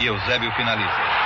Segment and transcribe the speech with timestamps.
[0.00, 1.17] e Eusébio finaliza.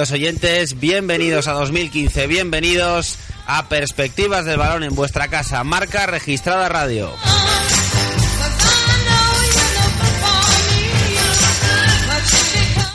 [0.00, 6.70] Queridos oyentes, bienvenidos a 2015, bienvenidos a Perspectivas del Balón en vuestra casa, marca registrada
[6.70, 7.12] radio.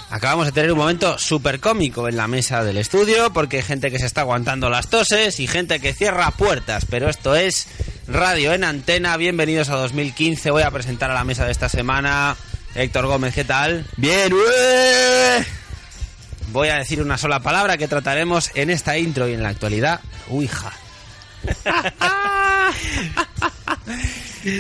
[0.10, 3.92] Acabamos de tener un momento súper cómico en la mesa del estudio porque hay gente
[3.92, 7.68] que se está aguantando las toses y gente que cierra puertas, pero esto es
[8.08, 12.36] Radio en Antena, bienvenidos a 2015, voy a presentar a la mesa de esta semana
[12.74, 13.86] Héctor Gómez, ¿qué tal?
[13.96, 14.34] Bien.
[16.56, 20.00] Voy a decir una sola palabra que trataremos en esta intro y en la actualidad.
[20.30, 20.72] Uija.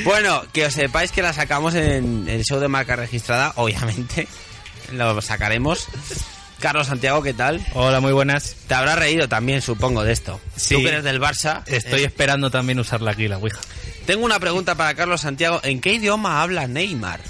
[0.03, 4.27] bueno, que os sepáis que la sacamos en el show de marca registrada, obviamente.
[4.91, 5.87] Lo sacaremos.
[6.59, 7.65] Carlos Santiago, ¿qué tal?
[7.73, 8.57] Hola, muy buenas.
[8.67, 10.41] Te habrás reído también, supongo, de esto.
[10.57, 10.75] Sí.
[10.75, 11.63] Tú que eres del Barça.
[11.65, 13.61] Estoy eh, esperando también usarla aquí, la Ouija.
[14.05, 15.61] tengo una pregunta para Carlos Santiago.
[15.63, 17.21] ¿En qué idioma habla Neymar?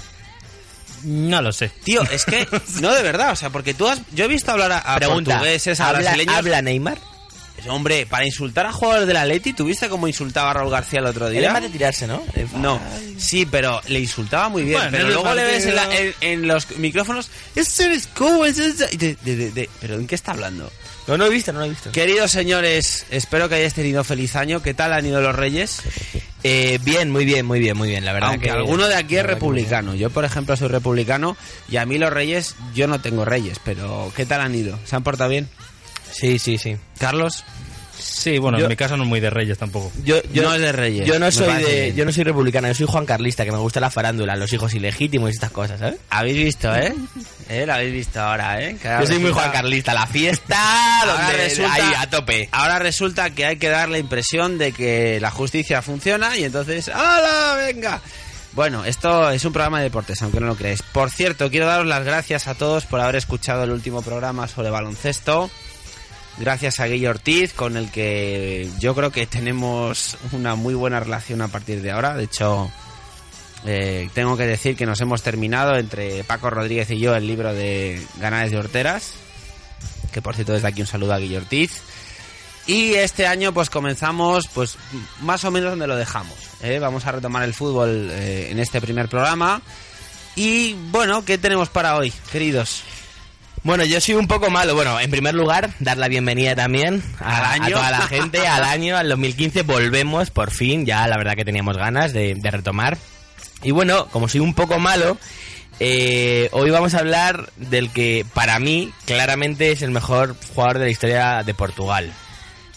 [1.04, 1.70] No lo sé.
[1.84, 2.46] Tío, es que...
[2.80, 4.00] No, de verdad, o sea, porque tú has...
[4.12, 6.34] Yo he visto hablar a, a Pregunta, portugueses, a ¿habla, brasileños...
[6.36, 6.98] ¿habla Neymar?
[7.68, 11.28] Hombre, para insultar a jugadores del Atleti, ¿tuviste cómo insultaba a Raúl García el otro
[11.28, 11.46] día?
[11.48, 12.22] es más de tirarse, ¿no?
[12.58, 12.80] No,
[13.18, 14.74] sí, pero le insultaba muy bien.
[14.76, 18.08] Bueno, pero luego le ves en, la- partido- en- en los micrófonos, "Esto es
[18.44, 20.70] es esto", y de- de- de- de- ¿Pero en qué está hablando?
[21.06, 21.92] No, no he visto, no lo he visto.
[21.92, 24.60] Queridos señores, espero que hayáis tenido feliz año.
[24.62, 25.82] ¿Qué tal han ido los reyes?
[26.42, 28.50] Eh, bien, muy bien, muy bien, muy bien, la verdad Aunque que...
[28.50, 29.94] alguno de aquí es republicano.
[29.94, 31.36] Yo, por ejemplo, soy republicano
[31.68, 34.78] y a mí los reyes, yo no tengo reyes, pero ¿qué tal han ido?
[34.84, 35.48] ¿Se han portado bien?
[36.10, 36.76] Sí, sí, sí.
[36.98, 37.44] Carlos,
[38.06, 39.92] Sí, bueno, Yo- en mi caso no es muy de Reyes tampoco.
[40.04, 42.74] Yo, yo, No es de Reyes, Yo no soy de, yo no soy republicano, yo
[42.74, 45.96] soy Juan Carlista, que me gusta la farándula, los hijos ilegítimos y estas cosas, ¿sabes?
[46.10, 46.92] habéis visto, ¿eh?
[47.48, 47.64] ¿Eh?
[47.66, 48.76] Lo habéis visto ahora, ¿eh?
[48.80, 50.56] Que ahora Yo soy muy Juan Carlista, la fiesta,
[51.02, 52.48] Ahora donde resulta- ahí a tope.
[52.52, 56.88] Ahora resulta que hay que dar la impresión de que la justicia funciona y entonces
[56.88, 57.54] ¡Hala!
[57.66, 58.00] ¡Venga!
[58.52, 60.80] Bueno, esto es un programa de deportes, aunque no lo creáis.
[60.82, 64.70] Por cierto, quiero daros las gracias a todos por haber escuchado el último programa sobre
[64.70, 65.50] baloncesto.
[66.38, 71.40] Gracias a Guillo Ortiz, con el que yo creo que tenemos una muy buena relación
[71.40, 72.14] a partir de ahora.
[72.14, 72.70] De hecho,
[73.64, 77.54] eh, tengo que decir que nos hemos terminado entre Paco Rodríguez y yo el libro
[77.54, 79.14] de Ganares de Horteras.
[80.12, 81.82] Que por cierto, desde aquí un saludo a Guillo Ortiz.
[82.66, 84.76] Y este año pues comenzamos pues
[85.22, 86.36] más o menos donde lo dejamos.
[86.62, 86.78] ¿eh?
[86.78, 89.62] Vamos a retomar el fútbol eh, en este primer programa.
[90.34, 92.82] Y bueno, ¿qué tenemos para hoy, queridos?
[93.66, 94.76] Bueno, yo soy un poco malo.
[94.76, 97.74] Bueno, en primer lugar, dar la bienvenida también a, Al a año.
[97.74, 99.62] toda la gente, al año, al 2015.
[99.62, 102.96] Volvemos, por fin, ya la verdad que teníamos ganas de, de retomar.
[103.64, 105.18] Y bueno, como soy un poco malo,
[105.80, 110.84] eh, hoy vamos a hablar del que para mí claramente es el mejor jugador de
[110.84, 112.12] la historia de Portugal.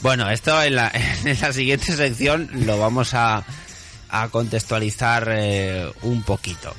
[0.02, 0.92] Bueno, esto en la,
[1.24, 3.44] en la siguiente sección lo vamos a,
[4.10, 6.76] a contextualizar eh, un poquito.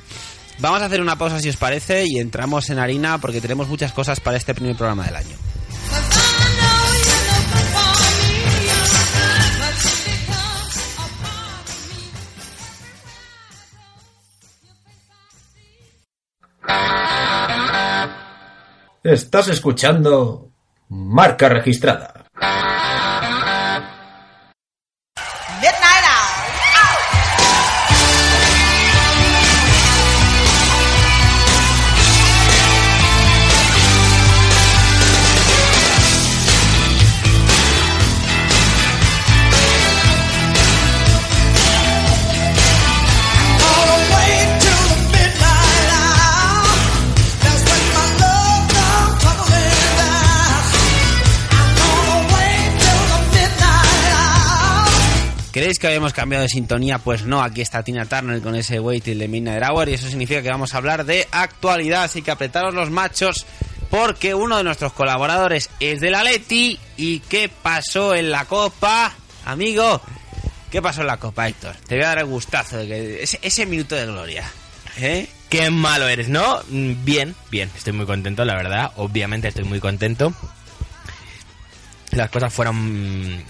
[0.59, 3.91] Vamos a hacer una pausa si os parece y entramos en harina porque tenemos muchas
[3.93, 5.35] cosas para este primer programa del año.
[19.03, 20.51] Estás escuchando
[20.89, 22.20] Marca Registrada.
[55.81, 56.99] Que habíamos cambiado de sintonía?
[56.99, 60.41] Pues no, aquí está Tina Turner con ese waiting de Midnight Hour y eso significa
[60.41, 63.45] que vamos a hablar de actualidad, así que apretaros los machos
[63.89, 69.11] porque uno de nuestros colaboradores es del Atleti y ¿qué pasó en la Copa?
[69.43, 70.01] Amigo,
[70.69, 71.75] ¿qué pasó en la Copa, Héctor?
[71.87, 74.49] Te voy a dar el gustazo de que ese, minuto de gloria,
[74.97, 75.27] ¿eh?
[75.49, 76.61] Qué malo eres, ¿no?
[76.69, 78.91] Mm, Bien, bien, estoy muy contento, la verdad.
[78.95, 80.33] Obviamente estoy muy contento.
[82.11, 83.43] Las cosas fueron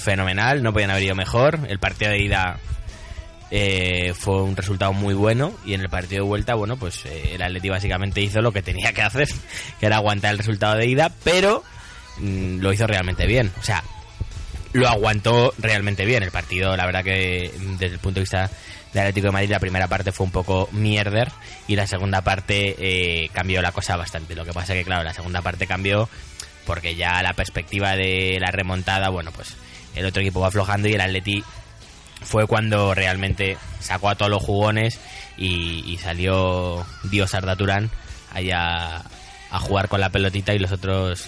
[0.00, 1.60] fenomenal, no podían haber ido mejor.
[1.68, 2.58] El partido de ida
[3.50, 7.34] eh, fue un resultado muy bueno y en el partido de vuelta, bueno, pues eh,
[7.34, 9.28] el Atleti básicamente hizo lo que tenía que hacer,
[9.80, 11.64] que era aguantar el resultado de ida, pero
[12.18, 13.52] mm, lo hizo realmente bien.
[13.58, 13.82] O sea,
[14.72, 16.22] lo aguantó realmente bien.
[16.22, 18.50] El partido, la verdad que mm, desde el punto de vista
[18.92, 21.30] del Atlético de Madrid, la primera parte fue un poco mierder
[21.66, 24.34] y la segunda parte eh, cambió la cosa bastante.
[24.34, 26.08] Lo que pasa que, claro, la segunda parte cambió
[26.66, 29.56] porque ya la perspectiva de la remontada, bueno, pues
[29.94, 31.44] el otro equipo va aflojando y el Atleti
[32.22, 34.98] fue cuando realmente sacó a todos los jugones
[35.36, 37.90] y, salió Dios Arda Turán
[38.32, 39.02] allá
[39.50, 41.26] a jugar con la pelotita y los otros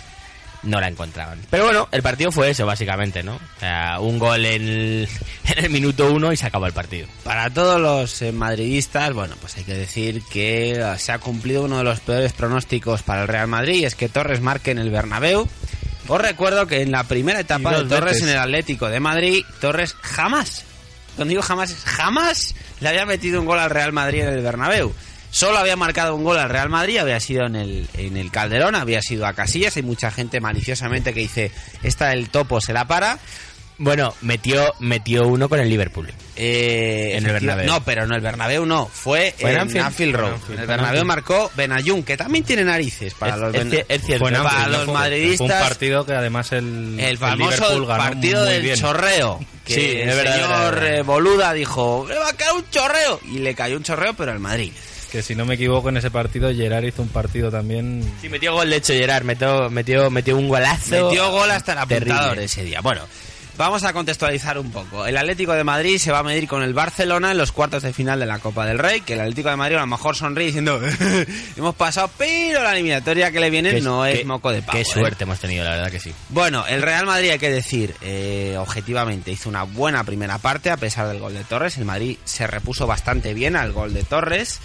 [0.63, 1.41] no la encontraban.
[1.51, 3.35] Pero bueno, el partido fue eso, básicamente, ¿no?
[3.35, 5.09] O sea, un gol en
[5.57, 7.09] el, minuto uno y se acabó el partido.
[7.25, 11.65] Para todos los eh, madridistas, bueno, pues hay que decir que eh, se ha cumplido
[11.65, 14.79] uno de los peores pronósticos para el Real Madrid, y es que Torres marque en
[14.79, 15.49] el Bernabéu.
[16.09, 18.23] Os recuerdo que en la primera etapa de Torres veces.
[18.23, 20.65] en el Atlético de Madrid, Torres jamás,
[21.17, 24.43] cuando digo jamás, es jamás le había metido un gol al Real Madrid en el
[24.43, 24.93] Bernabéu.
[25.31, 28.75] Solo había marcado un gol al Real Madrid, había sido en el, en el Calderón,
[28.75, 29.77] había sido a Casillas.
[29.77, 31.51] Hay mucha gente maliciosamente que dice,
[31.83, 33.19] esta del topo se la para.
[33.85, 36.09] Bueno, metió, metió uno con el Liverpool.
[36.37, 37.67] Eh, En el Bernabéu.
[37.67, 38.87] No, pero no, el Bernabéu no.
[38.87, 39.85] Fue, ¿Fue en Anfield?
[39.87, 40.33] Anfield Road.
[40.57, 44.25] El Bernabéu marcó Benayun, que también tiene narices para Es- los es es cierto.
[44.27, 48.63] Para Anfield, los madridistas- Fue un partido que además el, El famoso ganó partido del
[48.63, 48.77] bien.
[48.79, 49.41] chorreo.
[49.65, 53.21] Que Sí, el verdad, señor verdad, eh, Boluda dijo, le va a caer un chorreo.
[53.33, 54.73] Y le cayó un chorreo, pero al Madrid.
[55.11, 58.03] Que si no me equivoco en ese partido, Gerard hizo un partido también.
[58.21, 59.25] Sí, metió gol, de hecho, Gerard.
[59.25, 61.09] Metió, metió, metió un golazo.
[61.09, 62.13] Metió gol hasta el Terrible.
[62.15, 62.81] apuntador ese día.
[62.81, 63.03] Bueno,
[63.57, 65.07] vamos a contextualizar un poco.
[65.07, 67.93] El Atlético de Madrid se va a medir con el Barcelona en los cuartos de
[67.93, 70.47] final de la Copa del Rey, que el Atlético de Madrid a lo mejor sonríe
[70.47, 70.81] diciendo,
[71.57, 74.73] hemos pasado, pero la eliminatoria que le viene Qué- no es qué- moco de pavo.
[74.73, 74.85] Qué ¿eh?
[74.85, 76.13] suerte hemos tenido, la verdad que sí.
[76.31, 80.77] Bueno, el Real Madrid, hay que decir, eh, objetivamente, hizo una buena primera parte a
[80.77, 81.77] pesar del gol de Torres.
[81.79, 84.61] El Madrid se repuso bastante bien al gol de Torres.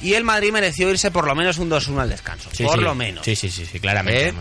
[0.00, 2.50] Y el Madrid mereció irse por lo menos un 2-1 al descanso.
[2.52, 2.84] Sí, por sí.
[2.84, 3.24] lo menos.
[3.24, 4.28] Sí, sí, sí, sí, claramente.
[4.28, 4.34] ¿Eh?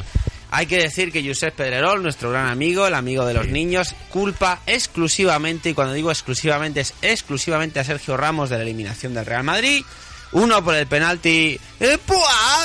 [0.49, 4.61] Hay que decir que Josep Pedrerol, nuestro gran amigo, el amigo de los niños, culpa
[4.65, 9.43] exclusivamente, y cuando digo exclusivamente, es exclusivamente a Sergio Ramos de la eliminación del Real
[9.43, 9.83] Madrid.
[10.31, 11.99] Uno por el penalti, eh,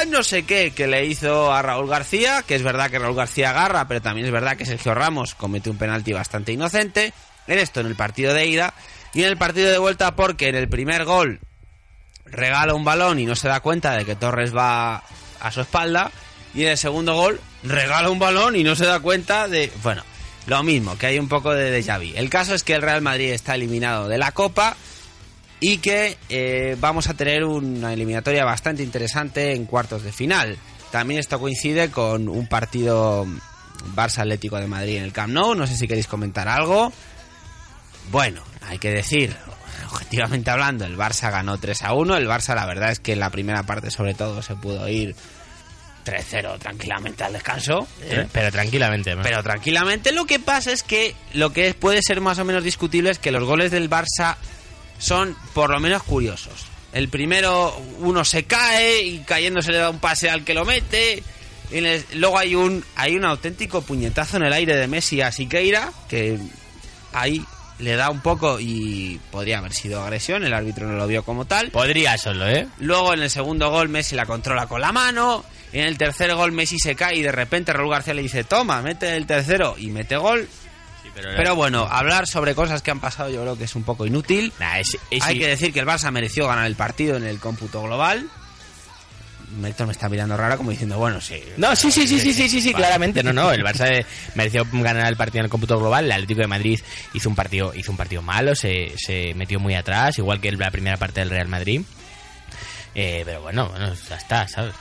[0.08, 3.50] no sé qué, que le hizo a Raúl García, que es verdad que Raúl García
[3.50, 7.12] agarra, pero también es verdad que Sergio Ramos comete un penalti bastante inocente.
[7.46, 8.74] En esto, en el partido de ida,
[9.14, 11.40] y en el partido de vuelta, porque en el primer gol
[12.24, 15.02] regala un balón y no se da cuenta de que Torres va
[15.40, 16.10] a su espalda.
[16.54, 19.72] Y en el segundo gol regala un balón y no se da cuenta de...
[19.82, 20.02] Bueno,
[20.46, 22.12] lo mismo, que hay un poco de déjà vu.
[22.16, 24.76] El caso es que el Real Madrid está eliminado de la Copa
[25.60, 30.58] y que eh, vamos a tener una eliminatoria bastante interesante en cuartos de final.
[30.90, 33.24] También esto coincide con un partido
[33.94, 35.54] Barça Atlético de Madrid en el Camp Nou.
[35.54, 36.92] No sé si queréis comentar algo.
[38.10, 39.36] Bueno, hay que decir,
[39.90, 42.16] objetivamente hablando, el Barça ganó 3 a 1.
[42.16, 45.14] El Barça, la verdad es que en la primera parte, sobre todo, se pudo ir
[46.04, 47.86] 3-0 tranquilamente al descanso.
[48.02, 48.26] ¿eh?
[48.32, 49.14] Pero tranquilamente.
[49.14, 49.22] ¿no?
[49.22, 53.10] Pero tranquilamente lo que pasa es que lo que puede ser más o menos discutible
[53.10, 54.36] es que los goles del Barça
[54.98, 56.66] son por lo menos curiosos.
[56.92, 60.64] El primero, uno se cae y cayendo se le da un pase al que lo
[60.64, 61.22] mete.
[61.70, 65.32] Y les- luego hay un, hay un auténtico puñetazo en el aire de Messi a
[65.32, 66.38] Siqueira, que
[67.14, 67.42] ahí
[67.78, 71.46] le da un poco y podría haber sido agresión, el árbitro no lo vio como
[71.46, 71.70] tal.
[71.70, 72.68] Podría solo, ¿eh?
[72.78, 75.44] Luego en el segundo gol Messi la controla con la mano.
[75.72, 78.82] En el tercer gol Messi se cae y de repente Raúl García le dice, toma,
[78.82, 80.48] mete el tercero y mete gol.
[81.14, 84.52] Pero bueno, hablar sobre cosas que han pasado yo creo que es un poco inútil.
[84.58, 87.38] Nah, es- es- Hay que decir que el Barça mereció ganar el partido en el
[87.38, 88.28] cómputo global.
[89.64, 91.38] Héctor me está mirando raro como diciendo, bueno, sí.
[91.58, 92.84] No, sí, sí, sí, sí, sí, sí, sí, Vale.
[92.84, 93.22] claramente.
[93.22, 94.02] No, no, el Barça
[94.34, 96.06] mereció ganar el partido en el cómputo global.
[96.06, 96.80] El Atlético de Madrid
[97.12, 100.70] hizo un partido, hizo un partido malo, se, se metió muy atrás, igual que la
[100.70, 101.82] primera parte del Real Madrid.
[102.94, 104.72] Eh, pero bueno, bueno, ya está, ¿sabes?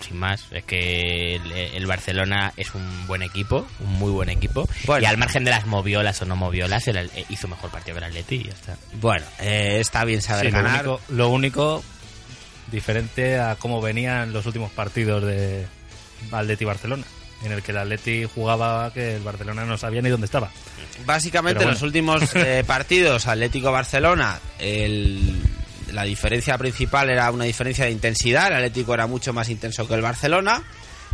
[0.00, 4.68] Sin más, es que el, el Barcelona es un buen equipo, un muy buen equipo.
[4.86, 5.02] Bueno.
[5.02, 8.10] Y al margen de las moviolas o no moviolas, el, hizo mejor partido que el
[8.10, 8.76] Atleti y ya está.
[9.00, 10.86] Bueno, eh, está bien saber Sí, lo, ganar.
[10.86, 11.84] único, lo único
[12.70, 15.66] diferente a cómo venían los últimos partidos de
[16.30, 17.04] Atleti Barcelona.
[17.44, 20.50] en el que el Atleti jugaba que el Barcelona no sabía ni dónde estaba.
[21.06, 21.86] Básicamente en los bueno.
[21.88, 25.40] últimos eh, partidos Atlético-Barcelona, el-
[25.92, 28.48] la diferencia principal era una diferencia de intensidad.
[28.48, 30.62] El Atlético era mucho más intenso que el Barcelona.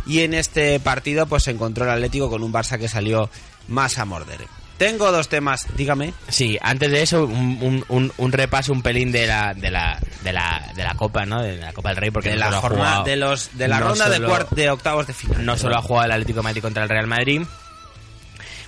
[0.07, 3.29] Y en este partido pues se encontró el Atlético con un Barça que salió
[3.67, 4.41] más a morder.
[4.77, 6.13] Tengo dos temas, dígame.
[6.27, 9.97] Sí, antes de eso, un, un- un- un repaso, un pelín de la, de la,
[10.21, 11.41] de la, de la Copa, ¿no?
[11.41, 13.57] De la Copa del Rey, porque de no la solo ha jornada jugado- de los
[13.57, 15.45] de la no ronda de, solo- cuart- de octavos de final.
[15.45, 17.41] No solo ha jugado el Atlético de Madrid contra el Real Madrid.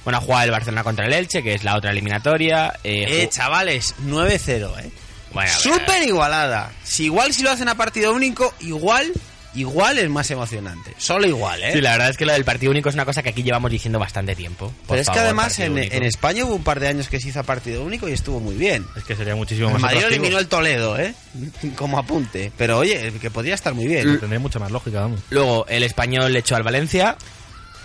[0.06, 2.74] Bueno, ha jugado el Barcelona contra el Elche, que es la otra eliminatoria.
[2.86, 4.90] Eh, Eh, chavales, 9-0, eh.
[5.34, 6.72] Bueno, Súper igualada.
[6.84, 9.12] Si igual si lo hacen a partido único, igual
[9.56, 10.94] igual es más emocionante.
[11.00, 11.74] Solo igual, ¿eh?
[11.74, 13.72] Sí, la verdad es que lo del partido único es una cosa que aquí llevamos
[13.72, 14.68] diciendo bastante tiempo.
[14.68, 17.30] Por Pero es que además en, en España hubo un par de años que se
[17.30, 18.86] hizo a partido único y estuvo muy bien.
[18.96, 20.22] Es que sería muchísimo El más Madrid atractivo.
[20.24, 21.16] eliminó el Toledo, ¿eh?
[21.76, 22.52] Como apunte.
[22.56, 24.20] Pero oye, que podría estar muy bien.
[24.20, 25.22] Tendría mucha más lógica, vamos.
[25.32, 27.18] Luego, el español le echó al Valencia.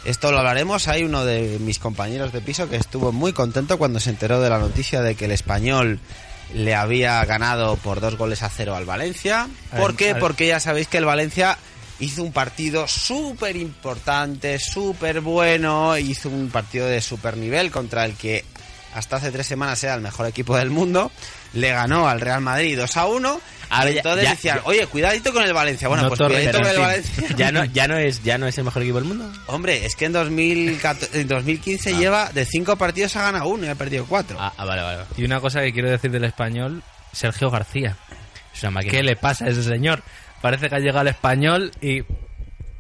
[0.05, 0.89] Esto lo hablaremos.
[0.89, 4.51] Hay uno de mis compañeros de piso que estuvo muy contento cuando se enteró de
[4.51, 6.01] la noticia de que el español
[6.55, 9.49] le había ganado por dos goles a cero al Valencia.
[9.77, 10.15] ¿Por qué?
[10.15, 11.57] Porque ya sabéis que el Valencia
[12.01, 18.15] hizo un partido súper importante, súper bueno, hizo un partido de súper nivel contra el
[18.15, 18.45] que
[18.95, 21.11] hasta hace tres semanas era el mejor equipo del mundo.
[21.55, 23.41] Le ganó al Real Madrid 2 a 1.
[23.73, 25.89] Ahora ya- entonces ya- decían, ya- oye, cuidadito con el Valencia.
[25.89, 27.29] Bueno, No pues cuidadito con el Valencia.
[27.37, 29.33] Ya no, ya no es, ya no es el mejor equipo del mundo.
[29.47, 33.69] Hombre, es que en, 2014 en 2015 lleva de cinco partidos ha ganado uno y
[33.69, 34.37] ha perdido cuatro.
[34.41, 35.03] Ah, ah, vale, vale.
[35.17, 37.97] Y una cosa que quiero decir del español, Sergio García.
[38.55, 38.93] Es una máquina.
[38.93, 40.03] ¿Qué le pasa a ese señor?
[40.41, 42.03] Parece que ha llegado al español y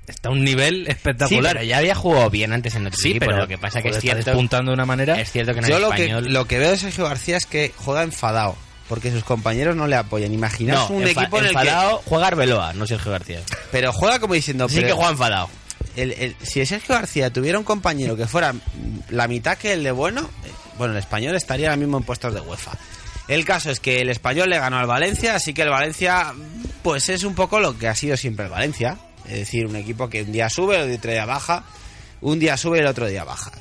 [0.07, 1.53] está a un nivel Sí, espectacular.
[1.55, 3.27] pero ya había jugado bien antes en otro Sí, equipo.
[3.27, 5.21] pero Lo que pasa que es joder, está cierto, despuntando de una manera.
[5.21, 6.33] es cierto que en Yo el lo que, español...
[6.33, 8.57] lo que veo de Sergio García es que juega enfadado.
[8.89, 10.33] Porque sus compañeros no le apoyan.
[10.33, 11.59] Imaginaos no, un equipo en el que.
[11.61, 13.41] enfadado, juega Arbeloa, no Sergio García.
[13.71, 14.69] Pero juega como diciendo.
[14.69, 15.49] Sí pero que juega enfadado.
[15.97, 18.55] el- el- si Sergio García tuviera un compañero que fuera
[19.11, 22.35] la mitad que el de bueno, eh, bueno, el español estaría ahora mismo en puestos
[22.35, 22.73] de UEFA.
[23.29, 26.35] El caso es que el español le ganó al Valencia, así que el Valencia,
[26.83, 28.99] pues es un poco lo que ha sido siempre el Valencia.
[29.27, 31.65] Es decir, un equipo que un día sube, el otro día baja,
[32.21, 33.53] un día sube y el otro día baja.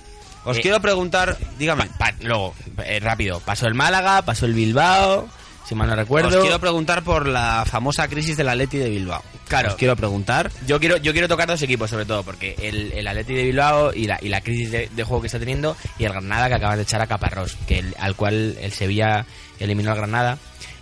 [0.43, 5.27] Os Eh, quiero preguntar, dígame, Pa- luego, eh, rápido, pasó el Málaga, pasó el Bilbao,
[5.67, 6.29] si mal no recuerdo.
[6.29, 9.23] os quiero preguntar por la famosa crisis del Atleti de Bilbao.
[9.47, 9.69] Claro.
[9.69, 10.49] Os quiero preguntar.
[10.65, 13.93] Yo quiero, yo quiero tocar dos equipos, sobre todo, porque el, el Atleti de Bilbao
[13.93, 16.55] y la, y la crisis de, de juego que está teniendo, y el Granada que
[16.55, 19.25] acaban de echar a Caparrós, que el- al cual el Sevilla
[19.59, 20.37] eliminó al Granada,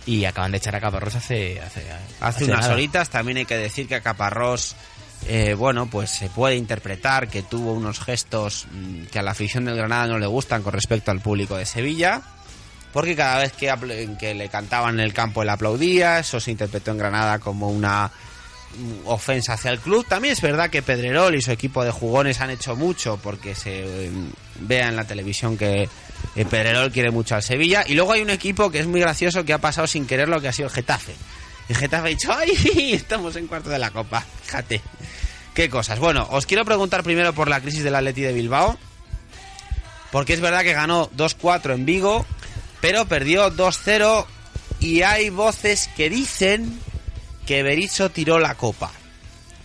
[0.06, 1.84] y acaban de echar a Caparrós hace, hace,
[2.20, 2.72] Hace unas nada.
[2.74, 4.74] horitas también hay que decir que a Caparrós,
[5.26, 9.64] eh, bueno, pues se puede interpretar que tuvo unos gestos mm, que a la afición
[9.64, 12.22] del Granada no le gustan con respecto al público de Sevilla.
[12.92, 16.98] Porque cada vez que, le cantaban en el campo él aplaudía, eso se interpretó en
[16.98, 18.10] Granada como una
[18.76, 20.04] mm, ofensa hacia el club.
[20.08, 24.06] También es verdad que Pedrerol y su equipo de jugones han hecho mucho porque se
[24.06, 24.10] eh,
[24.60, 25.88] vea en la televisión que
[26.34, 27.84] eh, Pedrerol quiere mucho al Sevilla.
[27.86, 30.40] Y luego hay un equipo que es muy gracioso que ha pasado sin querer lo
[30.40, 31.14] que ha sido el Getafe.
[31.74, 32.92] Getafe ha dicho, ¡ay!
[32.94, 34.24] Estamos en cuarto de la Copa.
[34.42, 34.80] Fíjate.
[35.54, 35.98] Qué cosas.
[35.98, 38.78] Bueno, os quiero preguntar primero por la crisis del Atleti de Bilbao.
[40.12, 42.26] Porque es verdad que ganó 2-4 en Vigo,
[42.80, 44.26] pero perdió 2-0
[44.80, 46.80] y hay voces que dicen
[47.46, 48.90] que Berizzo tiró la copa.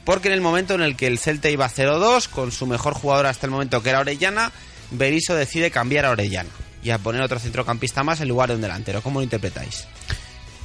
[0.04, 3.26] Porque en el momento en el que el Celta iba 0-2, con su mejor jugador
[3.26, 4.52] hasta el momento que era Orellana,
[4.92, 6.50] Berizzo decide cambiar a Orellana
[6.84, 9.02] y a poner otro centrocampista más en lugar de un delantero.
[9.02, 9.88] ¿Cómo lo interpretáis?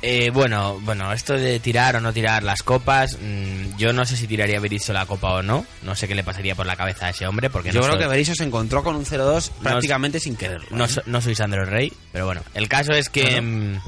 [0.03, 4.17] Eh, bueno, bueno, esto de tirar o no tirar las copas, mm, yo no sé
[4.17, 5.67] si tiraría Berizzo la copa o no.
[5.83, 7.93] No sé qué le pasaría por la cabeza a ese hombre, porque Yo no creo
[7.97, 10.69] soy- que Berizzo se encontró con un 0-2 prácticamente sin quererlo.
[10.71, 10.89] no, ¿eh?
[10.89, 13.43] so- no soy Sandro Rey, pero bueno, el caso es que...
[13.43, 13.79] mm,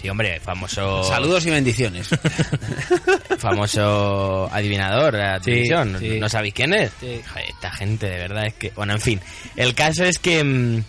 [0.00, 1.02] sí, hombre, famoso...
[1.02, 2.08] Saludos y bendiciones.
[3.38, 5.96] famoso adivinador de la Sí, televisión.
[5.98, 6.20] sí.
[6.20, 6.92] ¿No sabéis quién es?
[7.00, 7.20] Sí.
[7.28, 8.70] Joder, esta gente de verdad es que...
[8.70, 9.20] Bueno, en fin.
[9.56, 10.42] El caso es que...
[10.44, 10.84] mm,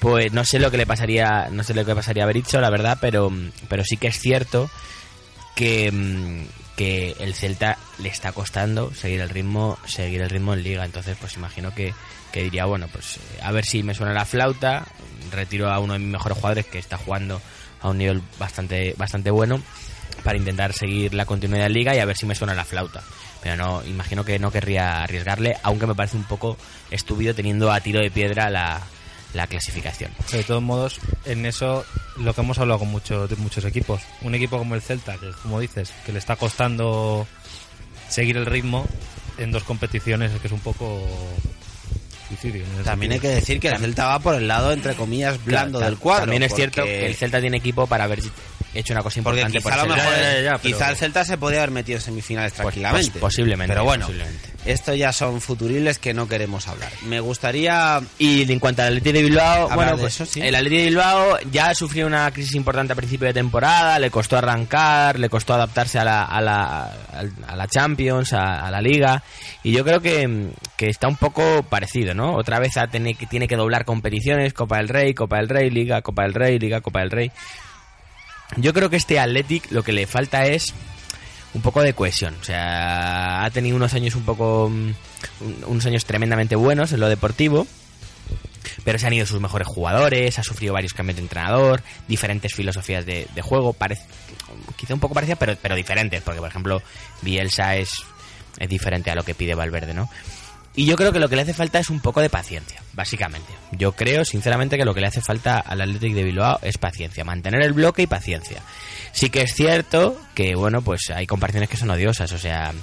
[0.00, 2.70] Pues no sé lo que le pasaría, no sé lo que pasaría a Berizzo, la
[2.70, 3.30] verdad, pero,
[3.68, 4.70] pero sí que es cierto
[5.54, 10.62] que, mm, que el Celta le está costando seguir el ritmo, seguir el ritmo en
[10.62, 10.86] liga.
[10.86, 11.92] Entonces, pues imagino que,
[12.32, 14.86] que diría, bueno, pues eh, a ver si me suena la flauta,
[15.30, 17.42] retiro a uno de mis mejores jugadores que está jugando
[17.82, 19.60] a un nivel bastante, bastante bueno
[20.24, 23.02] para intentar seguir la continuidad en liga y a ver si me suena la flauta.
[23.42, 26.56] Pero no, imagino que no querría arriesgarle, aunque me parece un poco
[26.90, 28.80] estúpido teniendo a tiro de piedra la,
[29.34, 30.10] la clasificación.
[30.32, 31.84] De todos modos, en eso
[32.16, 34.00] lo que hemos hablado con muchos de muchos equipos.
[34.22, 37.26] Un equipo como el Celta, que como dices, que le está costando
[38.08, 38.86] seguir el ritmo
[39.38, 41.00] en dos competiciones, es que es un poco
[42.28, 42.64] suicidio.
[42.84, 43.40] También hay que sentido.
[43.40, 46.22] decir que el Celta va por el lado, entre comillas, blando Claro, del cuadro.
[46.24, 48.20] También es porque- cierto que el Celta tiene equipo para haber
[48.74, 50.76] hecho una cosa Porque importante quizá, por a lo ser- mejor Ya, ya, ya, pero-
[50.76, 53.10] quizá el Celta se podía haber metido en semifinales Pues- tranquilamente.
[53.12, 54.48] pues posiblemente, Pero bueno, posiblemente.
[54.64, 56.90] esto ya son futuribles que no queremos hablar.
[57.06, 60.40] Me gustaría Y en cuanto al Atleti de Bilbao, bueno, pues eso, sí.
[60.40, 64.36] el Atleti de Bilbao ya sufrió una crisis importante a principio de temporada, le costó
[64.38, 66.92] arrancar, le costó adaptarse a la, a la,
[67.48, 69.22] a la Champions, a, a la Liga,
[69.64, 72.34] y yo creo que, que está un poco parecido, ¿no?
[72.36, 75.70] Otra vez a tener, que tiene que doblar competiciones, Copa del Rey, Copa del Rey,
[75.70, 77.32] Liga, Copa del Rey, Liga, Copa del Rey.
[78.56, 80.74] Yo creo que este Athletic lo que le falta es
[81.54, 82.36] un poco de cohesión.
[82.40, 84.68] O sea, ha tenido unos años un poco.
[84.68, 84.94] mm,
[85.40, 87.66] un- unos años tremendamente buenos en lo deportivo.
[88.84, 93.04] Pero se han ido sus mejores jugadores, ha sufrido varios cambios de entrenador, diferentes filosofías
[93.04, 94.02] de, de juego, parece,
[94.76, 96.82] quizá un poco parecidas, pero, pero diferentes, porque por ejemplo
[97.20, 97.90] Bielsa es,
[98.58, 100.08] es diferente a lo que pide Valverde, ¿no?
[100.74, 103.50] Y yo creo que lo que le hace falta es un poco de paciencia, básicamente.
[103.72, 107.24] Yo creo, sinceramente, que lo que le hace falta al Athletic de Bilbao es paciencia,
[107.24, 108.62] mantener el bloque y paciencia.
[109.12, 112.74] Sí que es cierto que, bueno, pues hay comparaciones que son odiosas, o sea,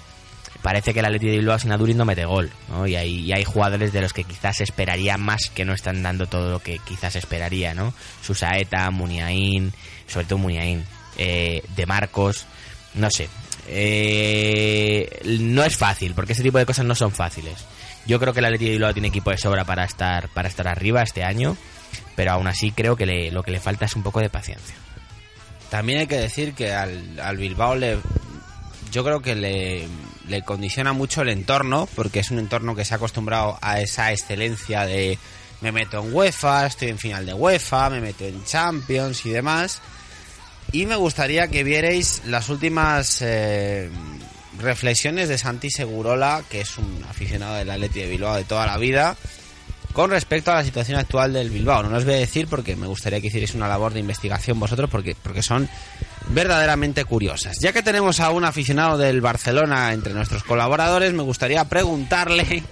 [0.63, 2.87] parece que el Athletic de Bilbao sin Aduriz no mete gol, ¿no?
[2.87, 6.25] Y hay, y hay jugadores de los que quizás esperaría más que no están dando
[6.25, 7.93] todo lo que quizás esperaría, ¿no?
[8.23, 9.71] Susaeta, Muniain,
[10.07, 10.83] sobre todo Muniain,
[11.17, 12.47] eh, De Marcos,
[12.95, 13.29] no sé.
[13.67, 17.65] Eh, no es fácil, porque ese tipo de cosas no son fáciles.
[18.07, 20.67] Yo creo que el Athletic de Bilbao tiene equipo de sobra para estar, para estar
[20.67, 21.57] arriba este año,
[22.15, 24.75] pero aún así creo que lo que le falta es un poco de paciencia.
[25.69, 27.97] También hay que decir que al, Bilbao le.
[28.91, 29.87] Yo creo que le,
[30.27, 34.13] le condiciona mucho el entorno, porque es un entorno que se ha acostumbrado a esa
[34.13, 35.19] excelencia de
[35.59, 39.81] me meto en UEFA, estoy en final de UEFA, me meto en Champions y demás.
[40.71, 43.89] Y me gustaría que vierais las últimas eh,
[44.59, 48.77] reflexiones de Santi Segurola, que es un aficionado del Atleti de Bilbao de toda la
[48.77, 49.15] vida,
[49.93, 51.83] con respecto a la situación actual del Bilbao.
[51.83, 54.89] No os voy a decir porque me gustaría que hicierais una labor de investigación vosotros
[54.89, 55.67] porque, porque son
[56.29, 57.57] verdaderamente curiosas.
[57.59, 62.63] Ya que tenemos a un aficionado del Barcelona entre nuestros colaboradores, me gustaría preguntarle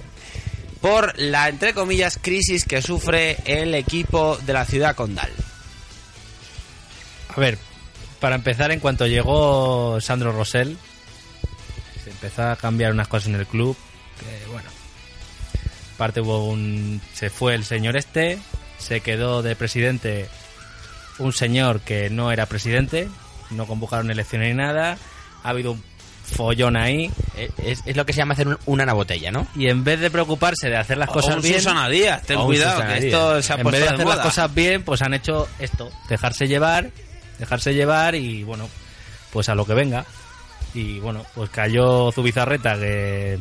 [0.81, 5.31] por la, entre comillas, crisis que sufre el equipo de la ciudad condal.
[7.35, 7.57] A ver,
[8.19, 10.94] para empezar, en cuanto llegó Sandro Rosell, se
[12.25, 13.75] empezó a cambiar unas cosas en el club.
[14.19, 14.69] Que bueno,
[15.95, 17.01] aparte hubo un.
[17.13, 18.39] Se fue el señor este,
[18.77, 20.27] se quedó de presidente
[21.19, 23.07] un señor que no era presidente,
[23.51, 24.97] no convocaron elecciones ni nada.
[25.43, 25.83] Ha habido un
[26.35, 27.11] follón ahí.
[27.57, 29.47] Es, es lo que se llama hacer un- una en la botella, ¿no?
[29.55, 31.55] Y en vez de preocuparse de hacer las cosas o un bien.
[31.61, 33.13] Susana Díaz, ten O un cuidado, Susana que Díaz.
[33.13, 34.15] esto se ha en puesto vez de de hacer moda.
[34.17, 36.89] las cosas bien, pues han hecho esto, dejarse llevar,
[37.39, 38.67] dejarse llevar y bueno,
[39.31, 40.05] pues a lo que venga.
[40.75, 43.39] Y bueno, pues cayó Zubizarreta que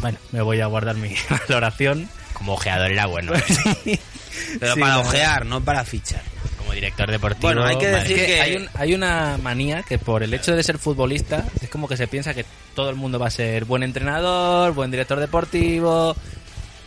[0.00, 1.14] bueno, me voy a guardar mi
[1.48, 2.08] valoración.
[2.32, 3.32] Como ojeador era bueno.
[4.60, 6.22] Pero Sí, para ojear, no para fichar.
[6.58, 7.42] Como director deportivo.
[7.52, 10.34] Bueno, hay que decir Es que que- hay, un- hay una manía que por el
[10.34, 12.44] hecho de ser futbolista es como que se piensa que
[12.74, 16.16] todo el mundo va a ser buen entrenador, buen director deportivo.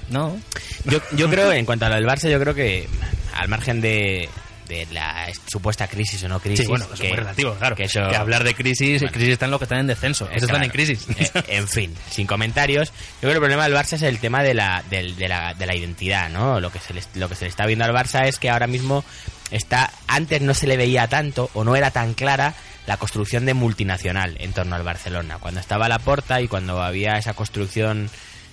[0.10, 0.38] No,
[0.86, 2.88] Yo, yo creo, en cuanto a lo del Barça, yo creo que
[3.36, 4.30] al margen de,
[4.68, 6.62] de la supuesta crisis o no crisis.
[6.62, 7.76] sí, bueno, eso es muy relativo, claro.
[7.76, 9.14] Que, Que, hablar de crisis, Bueno.
[9.14, 11.06] crisis están los que están en descenso, Eh, esos están en crisis.
[11.18, 12.90] Eh, en fin, sin comentarios.
[12.90, 15.54] Yo creo que el problema del Barça es el tema de la, del- de, la,
[15.54, 16.60] de la identidad, ¿no?
[16.60, 18.68] Lo que, se le, lo que se le está viendo al Barça es que ahora
[18.68, 19.04] mismo
[19.52, 19.92] está.
[20.08, 22.54] Antes no se le veía tanto o no era tan clara
[22.86, 25.38] la construcción de multinacional en torno al Barcelona.
[25.40, 28.10] Cuando estaba la porta y cuando había esa construcción.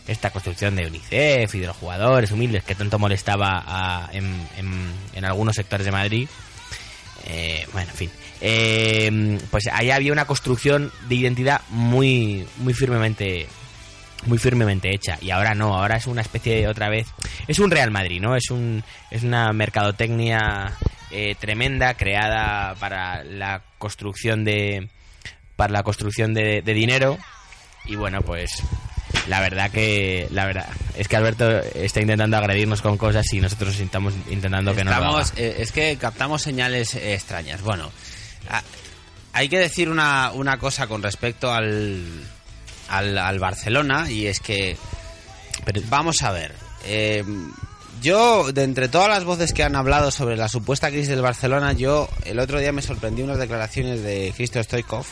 [0.07, 4.25] Esta construcción de UNICEF y de los jugadores humildes que tanto molestaba a- en,
[4.59, 6.29] en- en algunos sectores de Madrid,
[7.27, 8.11] eh, bueno, en fin.
[8.41, 13.47] Eh, pues ahí había una construcción de identidad muy, muy firmemente
[14.27, 17.07] muy firmemente hecha y ahora no, ahora es una especie de otra vez
[17.47, 18.37] es un Real Madrid, ¿no?
[18.37, 20.73] Es un es una mercadotecnia
[21.11, 24.89] eh, tremenda creada para la construcción de
[25.57, 27.19] para la construcción de, de dinero
[27.87, 28.51] y bueno, pues
[29.29, 30.67] la verdad que la verdad
[30.97, 34.97] es que Alberto está intentando agredirnos con cosas y nosotros estamos intentando que no lo
[34.97, 35.07] haga.
[35.23, 37.63] Estamos, eh, es que captamos señales eh, extrañas.
[37.63, 37.91] Bueno,
[38.51, 38.63] a-
[39.33, 42.05] hay que decir una, una cosa con respecto al,
[42.89, 44.77] al, al Barcelona y es que
[45.65, 46.53] Pero- vamos a ver.
[46.85, 47.25] eh,
[48.03, 51.73] yo, de entre todas las voces que han hablado sobre la supuesta crisis del Barcelona,
[51.73, 55.07] yo el otro día me sorprendí unas declaraciones de Cristo Stoikov,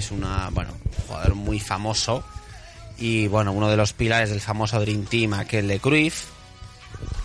[0.00, 2.24] es una, bueno, un jugador muy famoso
[2.98, 6.24] y bueno, uno de los pilares del famoso Dream Team, aquel de Cruyff,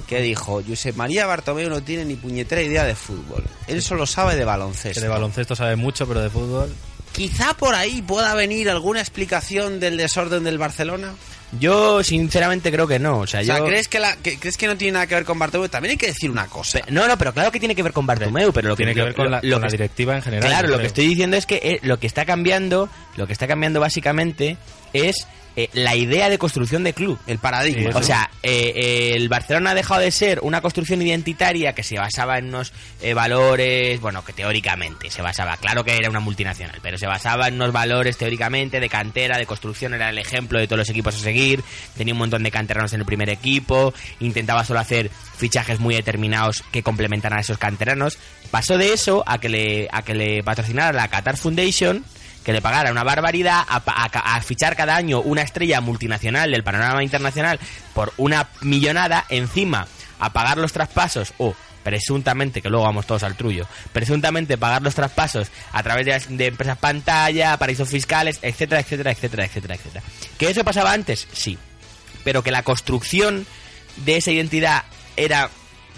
[0.07, 3.43] que dijo, Josep María Bartomeu no tiene ni puñetera idea de fútbol.
[3.67, 4.99] Él solo sabe de baloncesto.
[4.99, 6.73] Que de baloncesto sabe mucho, pero de fútbol.
[7.11, 11.13] Quizá por ahí pueda venir alguna explicación del desorden del Barcelona.
[11.59, 13.19] Yo sinceramente creo que no.
[13.19, 13.65] O sea, O sea, yo...
[13.65, 15.69] ¿crees que, la, que- ¿crees que no tiene nada que ver con Bartomeu?
[15.69, 16.79] También hay que decir una cosa.
[16.89, 19.15] No, no, pero claro que tiene que ver con Bartomeu, pero lo Tiene que ver
[19.15, 20.49] con la, lo con la que- directiva en general.
[20.49, 23.47] Claro, lo que estoy diciendo es que eh, lo que está cambiando, lo que está
[23.47, 24.57] cambiando básicamente
[24.93, 27.19] es eh, la idea de construcción de club.
[27.27, 27.91] El paradigma.
[27.91, 31.83] Sí, O sea, eh, eh, el Barcelona ha dejado de ser una construcción identitaria que
[31.83, 36.19] se basaba en unos eh, valores, bueno, que teóricamente se basaba, claro que era una
[36.19, 40.59] multinacional, pero se basaba en unos valores teóricamente de cantera, de construcción, era el ejemplo
[40.59, 41.63] de todos los equipos a seguir,
[41.97, 46.63] tenía un montón de canteranos en el primer equipo, intentaba solo hacer fichajes muy determinados
[46.71, 48.17] que complementaran a esos canteranos.
[48.51, 52.05] Pasó de eso a que le, a que le patrocinara la Qatar Foundation,
[52.45, 57.59] que le pagara una barbaridad a, fichar cada año una estrella multinacional del panorama internacional
[57.93, 59.87] por una millonada, encima
[60.19, 64.95] a pagar los traspasos o presuntamente, que luego vamos todos al trullo, presuntamente pagar los
[64.95, 70.03] traspasos a través de, de empresas pantalla, paraísos fiscales, etcétera, etcétera, etcétera, etcétera, etcétera.
[70.37, 71.27] ¿Que eso pasaba antes?
[71.31, 71.57] Sí.
[72.23, 73.45] Pero que la construcción
[73.97, 74.83] de esa identidad
[75.15, 75.49] era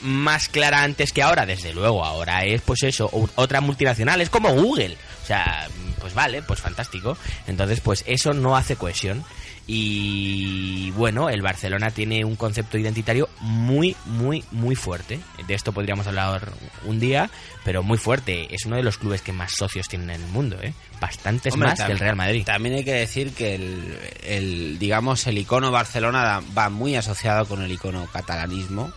[0.01, 4.53] más clara antes que ahora, desde luego, ahora es pues eso, otra multinacional, es como
[4.53, 4.97] Google.
[5.23, 5.67] O sea,
[5.99, 7.17] pues vale, pues fantástico.
[7.47, 9.23] Entonces, pues eso no hace cohesión.
[9.69, 15.19] Y bueno, el Barcelona tiene un concepto identitario muy, muy, muy fuerte.
[15.45, 16.51] De esto podríamos hablar
[16.85, 17.29] un día,
[17.65, 18.47] pero muy fuerte.
[18.55, 20.73] Es uno de los clubes que más socios tienen en el mundo, ¿eh?
[21.01, 22.43] Bastantes Hombre, más tam- del Real Madrid.
[22.45, 27.61] También hay que decir que el, el, digamos, el icono Barcelona va muy asociado con
[27.61, 28.91] el icono catalanismo.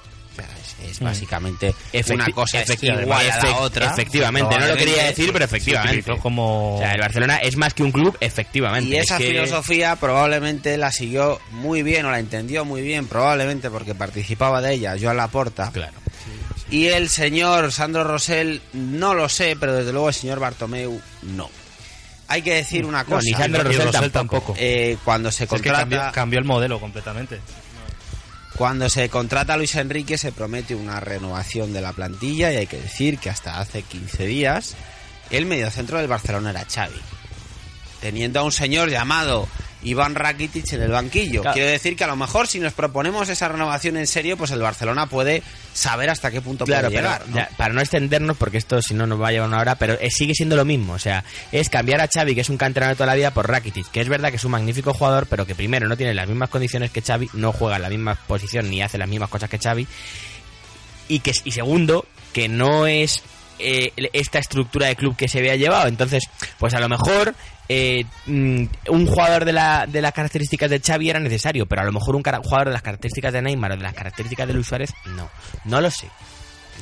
[0.90, 3.87] Es, básicamente Efecti- una cosa es igual a la otra.
[3.92, 6.16] Efectivamente, no lo quería decir, pero efectivamente.
[6.18, 6.76] como...
[6.76, 8.90] O sea, el Barcelona es más que un club, efectivamente.
[8.90, 13.07] Y esa Es que- filosofía probablemente la siguió muy bien o la entendió muy bien,
[13.07, 15.70] probablemente porque participaba de ella Joan Laporta.
[15.72, 15.92] Claro.
[16.70, 21.50] Y el señor Sandro Rosell, no lo sé, pero desde luego el señor Bartomeu, no.
[22.29, 23.22] Hay que decir una No, cosa.
[23.24, 24.37] ni Sandro Y Rosell Rosell tampoco.
[24.38, 24.55] tampoco.
[24.57, 27.40] Eh, cuando se Es que contrata, cambió, cambió el modelo completamente.
[28.61, 32.66] Cuando se contrata a Luis Enrique se promete una renovación de la plantilla y hay
[32.66, 34.77] que decir que hasta hace 15 días
[35.31, 37.01] el mediocentro del Barcelona era Xavi.
[38.03, 39.49] Teniendo a un señor llamado
[39.83, 41.43] Iván Rakitic en el banquillo.
[41.43, 41.55] Claro.
[41.55, 44.61] Quiero decir que a lo mejor si nos proponemos esa renovación en serio, pues el
[44.61, 47.29] Barcelona puede saber hasta qué punto Claro, puede pero llegar.
[47.29, 47.37] ¿no?
[47.37, 49.97] ya, para no extendernos, porque esto si no nos va a llevar una hora, pero
[50.11, 50.95] sigue siendo lo mismo.
[50.95, 53.49] O sea, es cambiar a Xavi, que es un canterano de toda la vida, por
[53.49, 56.29] Rakitic, que es verdad que es un magnífico jugador, pero que primero no tiene las
[56.29, 59.49] mismas condiciones que Xavi, no juega en la misma posición ni hace las mismas cosas
[59.49, 59.87] que Xavi.
[61.09, 63.23] Y, que, y segundo, que no es
[63.59, 65.88] eh, esta estructura de club que se había llevado.
[65.88, 66.25] Entonces,
[66.59, 67.35] pues a lo mejor
[67.73, 71.85] eh, mm, un jugador de, la, de las características de Xavi era necesario, pero a
[71.85, 74.67] lo mejor un jugador de las características de Neymar o de las características de Luis
[74.67, 75.31] Suárez, no.
[75.67, 76.09] No lo sé.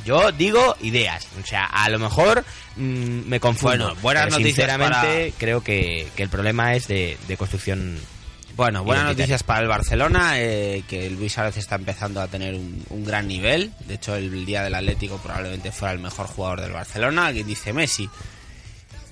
[0.06, 1.28] Yo digo ideas.
[1.42, 2.42] O sea, a lo mejor
[2.76, 3.88] mm, me confundo.
[3.88, 7.98] Bueno, buenas pero noticias Sinceramente, creo que, que el problema es de, de construcción.
[8.56, 12.82] Bueno, buenas noticias para el Barcelona, eh, que Luis Suárez está empezando a tener un,
[12.88, 13.72] un gran nivel.
[13.86, 17.26] De hecho, el día del Atlético probablemente fuera el mejor jugador del Barcelona.
[17.26, 18.08] Alguien dice Messi.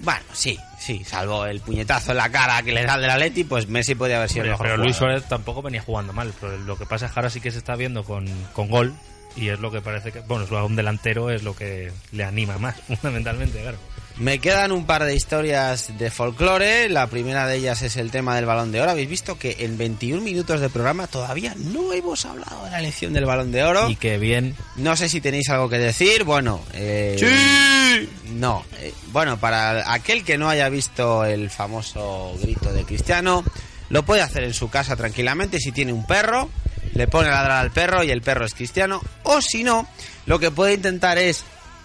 [0.00, 3.44] Bueno, sí, sí, salvo el puñetazo en la cara que le da el del Atleti,
[3.44, 4.96] pues Messi podría haber sido el mejor pero Luis.
[4.96, 6.32] Suárez tampoco venía jugando mal.
[6.40, 8.94] Pero lo que pasa es que ahora sí que se está viendo con, con gol.
[9.36, 10.20] Y es lo que parece que.
[10.20, 13.78] Bueno, a un delantero es lo que le anima más, fundamentalmente, claro.
[14.18, 16.88] Me quedan un par de historias de folclore.
[16.88, 18.92] La primera de ellas es el tema del balón de oro.
[18.92, 23.12] Habéis visto que en 21 minutos de programa todavía no hemos hablado de la elección
[23.12, 23.90] del balón de oro.
[23.90, 24.56] Y que bien.
[24.76, 26.24] No sé si tenéis algo que decir.
[26.24, 32.84] Bueno, eh, No, eh, bueno, para aquel que no haya visto el famoso grito de
[32.84, 33.44] Cristiano,
[33.90, 36.48] lo puede hacer en su casa tranquilamente si tiene un perro,
[36.94, 39.86] le pone a ladrar al perro y el perro es cristiano, o si no,
[40.24, 41.44] lo que puede intentar es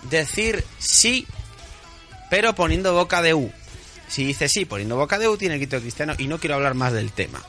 [0.10, 1.28] decir sí,
[2.32, 3.52] pero poniendo boca de U.
[4.08, 6.74] Si dice sí, poniendo boca de U, tiene el de Cristiano y no quiero hablar
[6.74, 7.42] más del tema.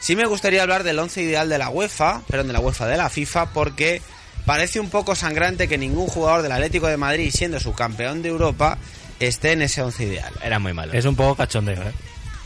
[0.00, 2.96] Sí me gustaría hablar del once ideal de la UEFA, perdón, de la UEFA de
[2.96, 4.00] la FIFA, porque
[4.46, 8.30] parece un poco sangrante que ningún jugador del Atlético de Madrid, siendo su campeón de
[8.30, 8.78] Europa,
[9.20, 10.32] esté en ese once ideal.
[10.42, 10.92] Era muy malo.
[10.92, 11.92] Es un poco cachondeo, ¿eh?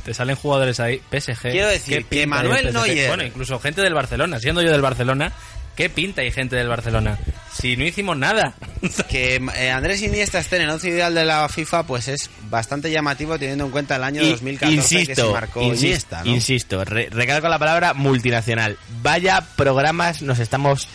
[0.05, 1.51] Te salen jugadores ahí, PSG.
[1.51, 2.73] Quiero decir ¿qué que Manuel?
[2.75, 4.39] Neuer- Bueno, incluso gente del Barcelona.
[4.39, 5.33] Siendo yo del Barcelona,
[5.77, 7.19] ¿qué pinta hay gente del Barcelona?
[7.57, 8.55] Si no hicimos nada.
[9.09, 12.91] Que eh, Andrés Iniesta esté en el once ideal de la FIFA, pues es bastante
[12.91, 16.31] llamativo teniendo en cuenta el año Y- 2014 que se insisto, marcó insis- Iniesta, ¿no?
[16.31, 18.77] insisto, re- recalco la palabra multinacional.
[19.03, 20.89] Vaya programas nos estamos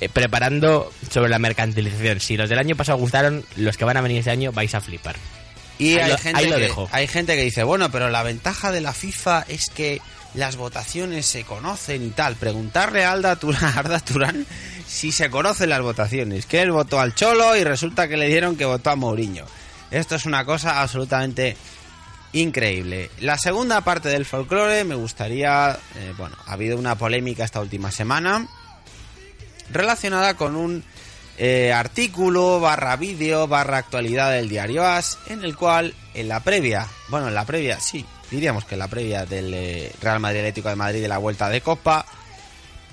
[0.00, 2.18] eh, preparando sobre la mercantilización.
[2.20, 4.80] Si los del año pasado gustaron, los que van a venir este año vais a
[4.80, 5.16] flipar.
[5.78, 6.88] Y Ahí hay, lo- gente ahí lo que, dejo.
[6.92, 10.00] hay gente que dice, bueno, pero la ventaja de la FIFA es que
[10.34, 12.36] las votaciones se conocen y tal.
[12.36, 14.46] Preguntarle a Alda Turán, Arda Turán
[14.86, 16.46] si se conocen las votaciones.
[16.46, 19.46] Que él votó al Cholo y resulta que le dieron que votó a Mourinho.
[19.90, 21.56] Esto es una cosa absolutamente
[22.34, 23.10] Increíble.
[23.20, 27.90] La segunda parte del folclore me gustaría, eh, bueno, ha habido una polémica esta última
[27.90, 28.48] semana
[29.70, 30.82] relacionada con un
[31.36, 36.86] eh, artículo barra vídeo barra actualidad del diario As en el cual en la previa,
[37.08, 40.76] bueno, en la previa, sí, diríamos que la previa del eh, Real Madrid Atlético de
[40.76, 42.04] Madrid de la vuelta de Copa,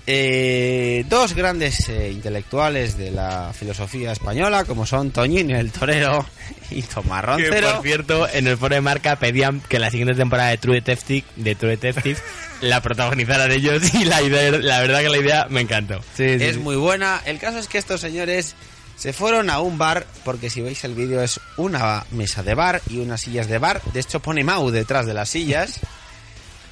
[0.06, 6.26] eh, dos grandes eh, intelectuales de la filosofía española, como son Toñín el Torero
[6.72, 7.72] y Tomás Que, Roncero.
[7.74, 11.26] por cierto, en el foro de marca pedían que la siguiente temporada de True Detective,
[11.38, 12.20] de True Detective
[12.62, 16.02] la protagonizaran ellos y la idea, la verdad que la idea me encantó.
[16.18, 17.22] es muy buena.
[17.26, 18.56] El caso es que estos señores
[19.00, 22.82] se fueron a un bar, porque si veis el vídeo es una mesa de bar
[22.90, 23.82] y unas sillas de bar.
[23.94, 25.80] De hecho pone Mau detrás de las sillas.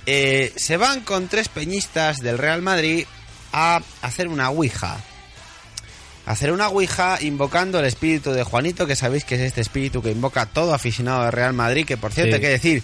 [0.10, 3.06] Eh, se van con tres peñistas del Real Madrid
[3.52, 4.96] a hacer una ouija.
[6.26, 10.12] Hacer una ouija invocando el espíritu de Juanito, que sabéis que es este espíritu que
[10.12, 12.36] invoca a todo aficionado del Real Madrid, que por cierto Sí.
[12.36, 12.84] hay que decir,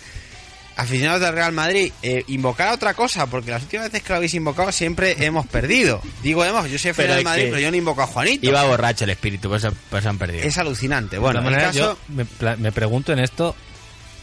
[0.76, 4.18] aficionados del Real Madrid, eh, invocar a otra cosa, porque las últimas veces que lo
[4.18, 6.02] habéis invocado siempre hemos perdido.
[6.22, 8.46] Digo hemos, yo soy aficionado del Madrid, pero yo no invoco a Juanito.
[8.46, 10.44] Iba borracho el espíritu, pues, pues han perdido.
[10.44, 11.18] Es alucinante.
[11.18, 11.98] Bueno, todas el maneras, caso...
[12.08, 13.56] yo me, pregunto en esto,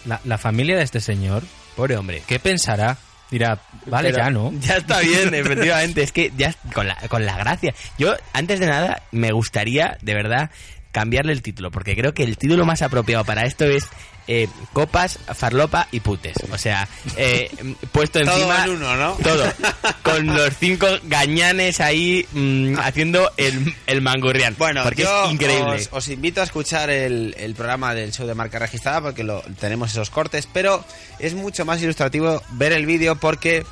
[0.04, 1.42] la, la familia de este señor,
[1.76, 2.22] Pobre hombre.
[2.26, 2.96] ¿qué pensará?
[3.30, 4.52] Dirá, vale, Pero ya, ¿no?
[4.60, 6.02] Ya está bien, efectivamente.
[6.02, 7.74] Es que ya con la, con la gracia.
[7.96, 10.50] Yo, antes de nada, me gustaría, de verdad,
[10.92, 13.84] cambiarle el título, porque creo que el título más apropiado para esto es
[14.26, 16.36] eh, Copas, Farlopa y Putes.
[16.52, 17.50] O sea, eh,
[17.92, 18.64] puesto Todo encima.
[18.64, 19.12] en uno, ¿no?
[19.22, 19.44] Todo.
[20.02, 24.54] Con los cinco gañanes ahí mm, haciendo el, el mangurrián.
[24.58, 25.74] Bueno, porque yo es increíble.
[25.74, 29.42] Os, os invito a escuchar el, el programa del show de marca registrada porque lo,
[29.58, 30.84] tenemos esos cortes, pero
[31.18, 33.64] es mucho más ilustrativo ver el vídeo porque,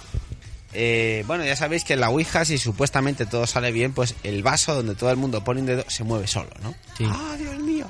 [0.73, 4.43] eh, bueno, ya sabéis que en la Ouija, si supuestamente todo sale bien, pues el
[4.43, 6.75] vaso donde todo el mundo pone un dedo se mueve solo, ¿no?
[6.97, 7.07] Sí.
[7.09, 7.87] ¡Ah, Dios mío!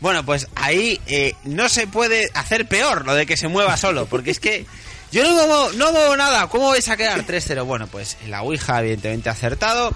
[0.00, 4.06] Bueno, pues ahí eh, no se puede hacer peor lo de que se mueva solo,
[4.06, 4.66] porque es que
[5.12, 7.64] yo no muevo, no muevo nada, ¿cómo vais a quedar 3-0?
[7.64, 9.94] Bueno, pues la Ouija evidentemente ha acertado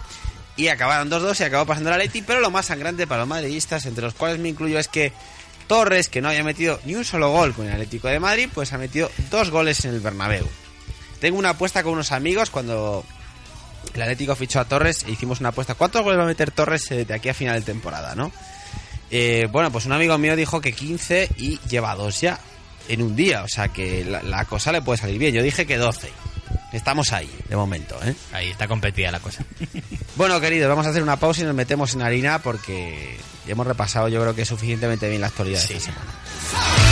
[0.57, 3.87] y acabaron 2-2 y acabó pasando la Leti, pero lo más sangrante para los madridistas,
[3.87, 5.13] entre los cuales me incluyo, es que
[5.67, 8.73] Torres, que no había metido ni un solo gol con el Atlético de Madrid, pues
[8.73, 10.47] ha metido dos goles en el Bernabéu.
[11.27, 13.05] Tengo una apuesta con unos amigos cuando
[13.93, 15.75] el Atlético fichó a Torres e hicimos una apuesta.
[15.75, 18.31] ¿Cuántos goles va a meter Torres eh, de aquí a final de temporada, no?
[19.11, 22.39] Eh, bueno, pues un amigo mío dijo que 15 y lleva dos ya
[22.87, 25.35] en un día, o sea que la, la cosa le puede salir bien.
[25.35, 26.13] Yo dije que 12.
[26.73, 28.15] Estamos ahí, de momento, ¿eh?
[28.33, 29.45] Ahí está competida la cosa.
[30.15, 34.07] Bueno, queridos, vamos a hacer una pausa y nos metemos en harina porque hemos repasado,
[34.09, 36.86] yo creo que suficientemente bien la actualidad de esta semana.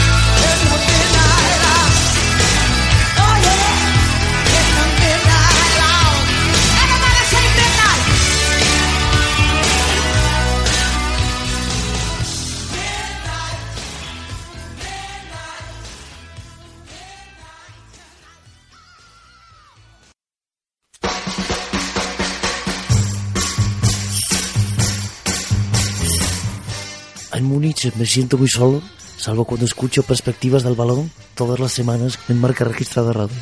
[27.96, 28.82] Me siento muy solo,
[29.16, 33.36] salvo cuando escucho perspectivas del balón todas las semanas en marca registrada radio.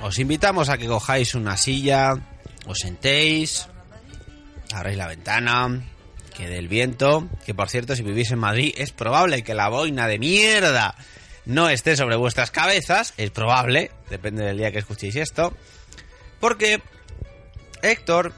[0.00, 2.16] Os invitamos a que cojáis una silla,
[2.66, 3.68] os sentéis,
[4.72, 5.82] abráis la ventana,
[6.34, 9.68] que dé el viento, que por cierto si vivís en Madrid es probable que la
[9.68, 10.94] boina de mierda
[11.44, 15.52] no esté sobre vuestras cabezas, es probable, depende del día que escuchéis esto,
[16.40, 16.80] porque
[17.82, 18.32] Héctor,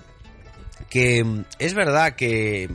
[0.91, 2.69] que es verdad que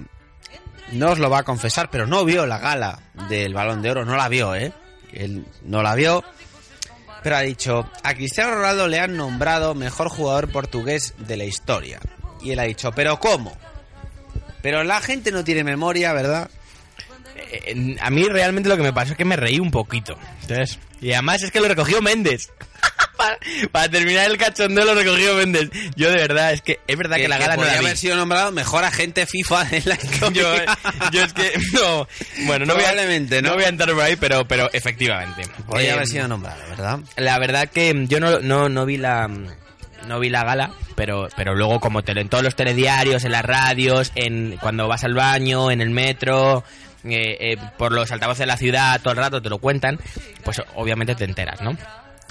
[0.91, 2.99] no os lo va a confesar, pero no vio la gala
[3.29, 4.73] del Balón de Oro, no la vio, ¿eh?
[5.13, 6.23] Él no la vio,
[7.23, 11.99] pero ha dicho, a Cristiano Ronaldo le han nombrado mejor jugador portugués de la historia.
[12.41, 13.55] Y él ha dicho, ¿pero cómo?
[14.61, 16.49] Pero la gente no tiene memoria, ¿verdad?
[17.35, 20.17] Eh, a mí realmente lo que me pasó es que me reí un poquito.
[20.47, 20.79] ¿sabes?
[20.99, 22.49] Y además es que lo recogió Méndez.
[23.21, 23.37] Para,
[23.71, 25.69] para terminar el cachondeo lo recogió Méndez.
[25.95, 27.85] Yo de verdad, es que es verdad que, la gala no podría la vi.
[27.87, 29.97] haber sido nombrado mejor agente FIFA de la
[30.33, 30.55] yo,
[31.11, 32.07] yo es que no
[32.45, 33.53] bueno no voy, a, ¿no?
[33.55, 36.99] voy a entrar por ahí pero pero efectivamente Podría Eh, haber sido nombrado, ¿verdad?
[37.17, 39.27] la verdad que yo no, no, no vi la
[40.07, 43.43] no vi la gala pero pero luego como tele- en todos los telediarios en las
[43.45, 46.63] radios en cuando vas al baño en el metro
[47.03, 49.99] eh, eh, por los altavoces de la ciudad todo el rato te lo cuentan,
[50.43, 51.75] pues obviamente te enteras, ¿no?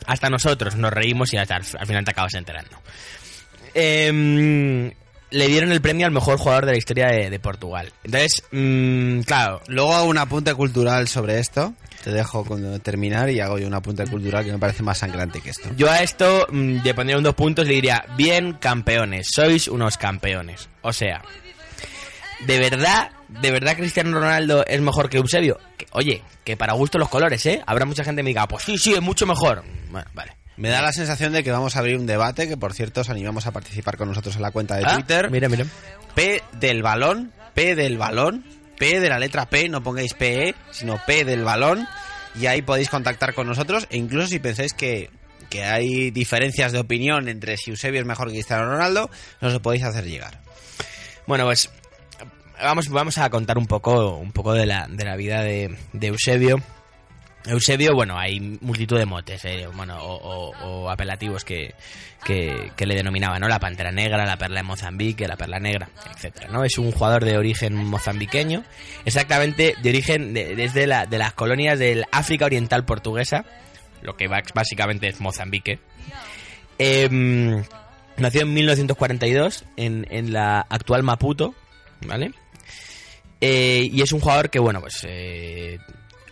[0.06, 2.76] Hasta nosotros nos reímos y hasta al, al final te acabas enterando.
[3.74, 4.90] Em,
[5.30, 7.92] le dieron el premio al mejor jugador de la historia de, de Portugal.
[8.02, 11.74] Entonces, mm, claro, Luego hago un apunte cultural sobre esto.
[12.02, 15.40] Te dejo con- terminar y hago yo un apunte cultural que me parece más sangrante
[15.40, 15.68] que esto.
[15.76, 19.68] Yo a esto mm, le pondría un dos puntos y le diría, bien campeones, sois
[19.68, 20.68] unos campeones.
[20.82, 21.22] O sea,
[22.46, 25.58] de verdad, de verdad Cristiano Ronaldo es mejor que Eusebio.
[25.76, 27.62] Que, oye, que para gusto los colores, ¿eh?
[27.66, 29.62] Habrá mucha gente que me diga, pues sí, sí, es mucho mejor.
[29.90, 30.36] Bueno, vale.
[30.56, 33.08] Me da la sensación de que vamos a abrir un debate, que por cierto os
[33.08, 35.30] animamos a participar con nosotros en la cuenta de Ah, Twitter.
[35.30, 35.64] Mira, mira.
[36.14, 38.44] P del balón, P del balón,
[38.78, 41.86] P de la letra P, no pongáis PE, sino P del balón,
[42.38, 45.08] y ahí podéis contactar con nosotros, e incluso si pensáis que,
[45.48, 49.08] que hay diferencias de opinión entre si Eusebio es mejor que Cristiano Ronaldo,
[49.40, 50.40] nos lo podéis hacer llegar.
[51.26, 51.70] Bueno, pues
[52.62, 56.60] vamos, vamos a contar un poco, un poco de la, de la vida de, Eusebio.
[57.46, 61.74] Eusebio, bueno, hay multitud de motes, eh, bueno, o, o- o apelativos que,
[62.22, 63.48] que, le denominaban, ¿no?
[63.48, 66.64] La Pantera Negra, la Perla de Mozambique, la Perla Negra, etcétera, ¿no?
[66.64, 68.62] Es un jugador de origen mozambiqueño,
[69.06, 73.46] exactamente de origen de- desde la, de las colonias del África Oriental Portuguesa,
[74.02, 75.78] lo que básicamente es Mozambique.
[76.78, 77.62] Em,
[78.18, 81.54] nació en 1942 en, en la actual Maputo,
[82.06, 82.32] ¿vale?
[83.40, 85.78] Eh, y es un jugador que, bueno, pues eh,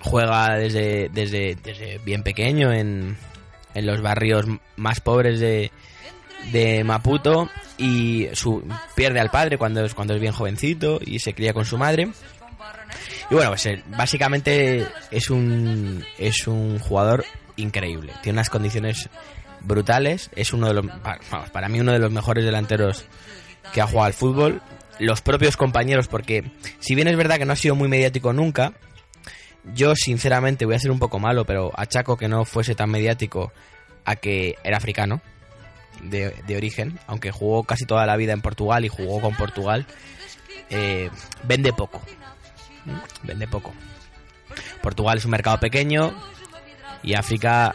[0.00, 3.16] juega desde, desde, desde bien pequeño en,
[3.74, 5.70] en los barrios más pobres de,
[6.52, 8.62] de Maputo y su,
[8.94, 12.10] pierde al padre cuando es, cuando es bien jovencito y se cría con su madre.
[13.30, 17.24] Y bueno, pues él básicamente es un, es un jugador
[17.56, 18.12] increíble.
[18.22, 19.08] Tiene unas condiciones
[19.60, 20.30] brutales.
[20.34, 20.86] Es uno de los,
[21.52, 23.04] para mí uno de los mejores delanteros
[23.72, 24.62] que ha jugado al fútbol.
[24.98, 28.72] Los propios compañeros, porque si bien es verdad que no ha sido muy mediático nunca,
[29.74, 33.52] yo sinceramente voy a ser un poco malo, pero achaco que no fuese tan mediático
[34.04, 35.20] a que era africano
[36.02, 39.86] de, de origen, aunque jugó casi toda la vida en Portugal y jugó con Portugal,
[40.70, 41.10] eh,
[41.44, 42.00] vende poco.
[42.84, 43.26] ¿Mm?
[43.26, 43.72] Vende poco.
[44.82, 46.14] Portugal es un mercado pequeño
[47.02, 47.74] y África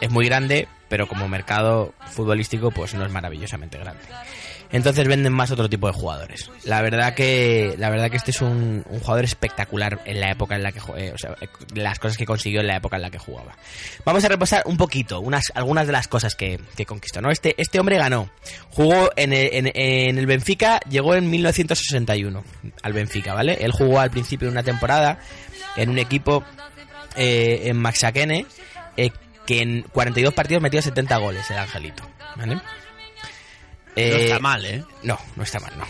[0.00, 4.02] es muy grande, pero como mercado futbolístico pues no es maravillosamente grande.
[4.72, 6.50] Entonces venden más otro tipo de jugadores.
[6.64, 10.54] La verdad que la verdad que este es un, un jugador espectacular en la época
[10.54, 13.02] en la que eh, o sea, eh, las cosas que consiguió en la época en
[13.02, 13.56] la que jugaba.
[14.04, 17.20] Vamos a repasar un poquito unas algunas de las cosas que, que conquistó.
[17.20, 17.30] ¿no?
[17.30, 18.30] Este este hombre ganó,
[18.70, 22.44] jugó en el, en- en el Benfica, llegó en 1961
[22.82, 23.58] al Benfica, ¿vale?
[23.60, 25.18] Él jugó al principio de una temporada
[25.76, 26.44] en un equipo
[27.16, 28.46] eh, en Maxakene
[28.96, 29.10] eh,
[29.46, 32.04] que en 42 partidos metió 70 goles el Angelito,
[32.36, 32.60] ¿vale?
[33.96, 34.84] No Eh, está mal, ¿eh?
[35.02, 35.86] no, no está mal, no.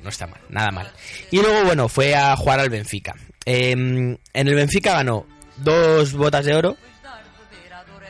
[0.00, 0.92] No está mal, nada mal.
[1.30, 3.14] Y luego, bueno, fue a jugar al Benfica.
[3.46, 6.76] Eh, en el Benfica ganó dos botas de oro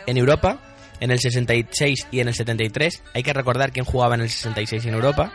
[0.07, 0.59] en Europa,
[1.01, 3.03] en el 66 y en el 73.
[3.15, 5.33] Hay que recordar quién jugaba en el 66 en Europa.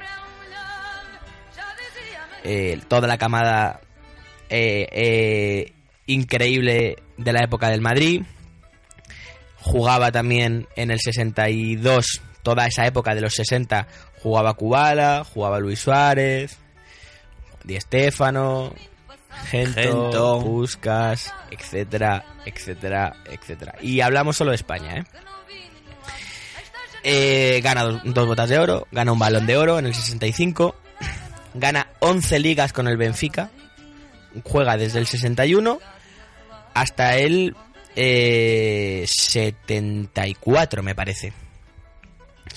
[2.43, 3.81] Eh, toda la camada
[4.49, 5.73] eh, eh,
[6.07, 8.23] increíble de la época del Madrid.
[9.61, 13.87] Jugaba también en el 62, toda esa época de los 60,
[14.21, 16.57] jugaba Kubala, jugaba Luis Suárez,
[17.63, 18.73] Di Stéfano,
[19.49, 20.41] Gento, Gento.
[20.41, 23.75] Puskas, etcétera, etcétera, etcétera.
[23.81, 25.03] Y hablamos solo de España, ¿eh?
[27.03, 30.75] Eh, gana dos, dos botas de oro, gana un balón de oro en el 65,
[31.53, 33.51] gana 11 ligas con el Benfica,
[34.43, 35.79] juega desde el 61
[36.73, 37.55] hasta el
[37.95, 41.33] eh, 74, me parece.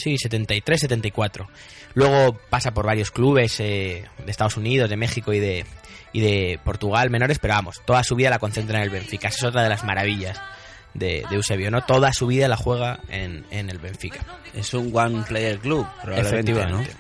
[0.02, 1.48] Sí, 73, 74.
[1.94, 5.64] Luego pasa por varios clubes eh, de Estados Unidos, de México y de,
[6.12, 9.28] y de Portugal menores, pero vamos, toda su vida la concentra en el Benfica.
[9.28, 10.40] Esa es otra de las maravillas
[10.94, 11.82] de, de Eusebio, ¿no?
[11.82, 14.20] Toda su vida la juega en, en el Benfica.
[14.54, 16.58] Es un one player club, probablemente, ¿no?
[16.60, 16.96] Efectivamente.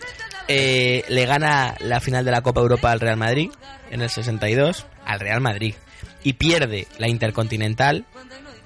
[0.48, 3.50] Eh, le gana la final de la Copa Europa al Real Madrid
[3.90, 5.74] en el 62, al Real Madrid.
[6.24, 8.04] Y pierde la Intercontinental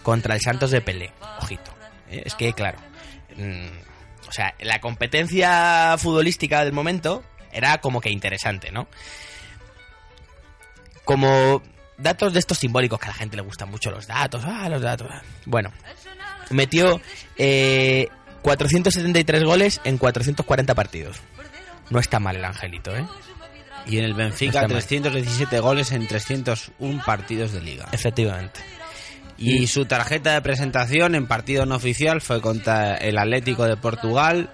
[0.02, 1.12] contra el Santos de Pelé.
[1.40, 1.70] Ojito.
[2.10, 2.78] Eh, Es que, claro.
[4.28, 8.88] O sea, la competencia futbolística del momento era como que interesante, ¿no?
[11.04, 11.62] Como
[11.98, 14.82] datos de estos simbólicos que a la gente le gustan mucho los datos, ah, los
[14.82, 15.08] datos.
[15.10, 15.22] ah.
[15.44, 15.72] Bueno,
[16.50, 17.00] metió
[17.36, 18.08] eh,
[18.42, 21.20] 473 goles en 440 partidos.
[21.90, 23.06] No está mal el angelito, ¿eh?
[23.86, 24.70] Y en el No Benfica mal.
[24.70, 27.88] 317 goles en 301 partidos de liga.
[27.92, 28.60] Efectivamente.
[29.38, 34.50] Y su tarjeta de presentación en partido no oficial fue contra el Atlético de Portugal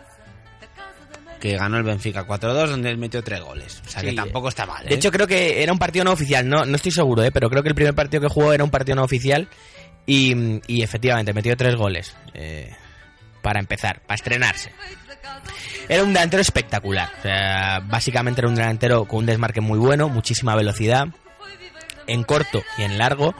[1.41, 3.83] que ganó el Benfica 4-2, donde él metió tres goles.
[3.85, 4.17] O sea que Sí.
[4.17, 4.85] tampoco está mal.
[4.87, 4.97] De ¿eh?
[4.97, 6.49] hecho, creo que era un partido no oficial.
[6.49, 7.33] No, no estoy seguro, ¿eh?
[7.33, 9.49] pero creo que el primer partido que jugó era un partido no oficial.
[10.07, 12.15] Y, y efectivamente, metió tres goles.
[12.35, 12.71] eh,
[13.43, 14.71] para empezar, para estrenarse.
[15.89, 17.11] Era un delantero espectacular.
[17.19, 21.09] O sea, básicamente era un delantero con un desmarque muy bueno, muchísima velocidad,
[22.07, 23.35] en corto y en largo.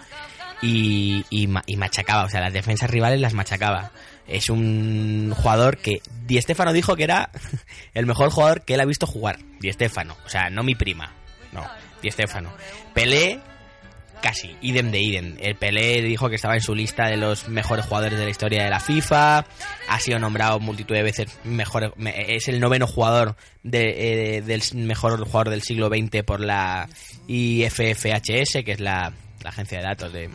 [0.63, 3.91] Y, y, y machacaba, o sea, las defensas rivales las machacaba.
[4.29, 7.31] Es un jugador que Di Stéfano dijo que era
[7.95, 9.39] el mejor jugador que él ha visto jugar.
[9.61, 11.13] Di Stéfano, o sea, no mi prima,
[11.53, 11.67] no,
[12.01, 12.53] Di Stéfano.
[12.95, 13.41] Pelé,
[14.23, 15.37] casi, idem de idem.
[15.41, 18.63] El Pelé dijo que estaba en su lista de los mejores jugadores de la historia
[18.63, 19.45] de la FIFA.
[19.89, 23.35] Ha sido nombrado multitud de veces mejor, me- es el noveno jugador
[23.65, 26.89] de, eh, del mejor jugador del siglo XX por la
[27.27, 29.13] IFFHS, que es la
[29.45, 30.31] agencia de datos de,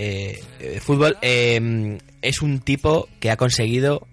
[0.00, 1.18] eh, eh, fútbol.
[1.22, 4.06] eh, es un tipo que ha conseguido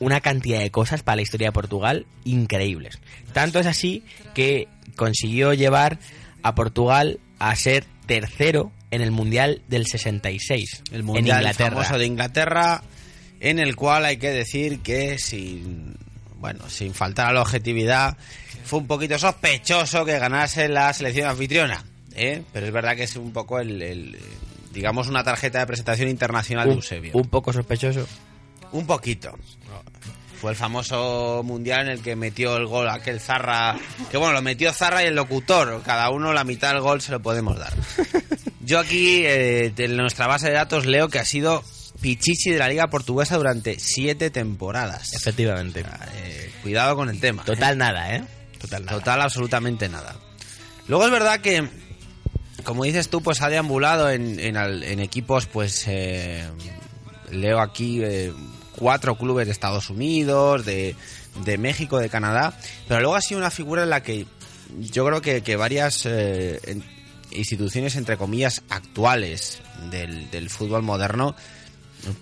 [0.00, 2.98] una cantidad de cosas para la historia de Portugal increíbles.
[3.32, 4.02] Tanto es así
[4.34, 4.66] que
[4.96, 6.00] consiguió llevar
[6.42, 11.70] a Portugal a ser tercero en el Mundial del 66 el en mundial Inglaterra.
[11.70, 12.82] famoso de Inglaterra,
[13.38, 15.96] en el cual hay que decir que sin
[16.40, 18.16] bueno, sin faltar a la objetividad,
[18.64, 21.84] fue un poquito sospechoso que ganase la selección anfitriona,
[22.16, 22.42] ¿eh?
[22.52, 24.18] pero es verdad que es un poco el, el,
[24.72, 27.12] digamos una tarjeta de presentación internacional de un, Eusebio.
[27.14, 28.06] un poco sospechoso.
[28.72, 29.36] Un poquito.
[30.40, 33.76] Fue el famoso mundial en el que metió el gol aquel Zarra.
[34.10, 35.82] Que bueno, lo metió Zarra y el locutor.
[35.84, 37.74] Cada uno la mitad del gol se lo podemos dar.
[38.60, 41.62] Yo aquí, eh, en nuestra base de datos, leo que ha sido
[42.00, 45.12] Pichichi de la Liga Portuguesa durante siete temporadas.
[45.12, 45.84] Efectivamente.
[46.14, 47.44] Eh, cuidado con el tema.
[47.44, 48.24] Total nada, ¿eh?
[48.58, 48.98] Total nada.
[48.98, 50.16] Total, absolutamente nada.
[50.88, 51.68] Luego es verdad que,
[52.64, 56.46] como dices tú, pues ha deambulado en, en en equipos, pues eh,
[57.30, 58.32] leo aquí eh,
[58.76, 60.96] cuatro clubes de Estados Unidos, de,
[61.44, 62.56] de México, de Canadá,
[62.88, 64.26] pero luego ha sido una figura en la que
[64.78, 66.80] yo creo que, varias eh,
[67.32, 71.34] instituciones, entre comillas, actuales del, del fútbol moderno,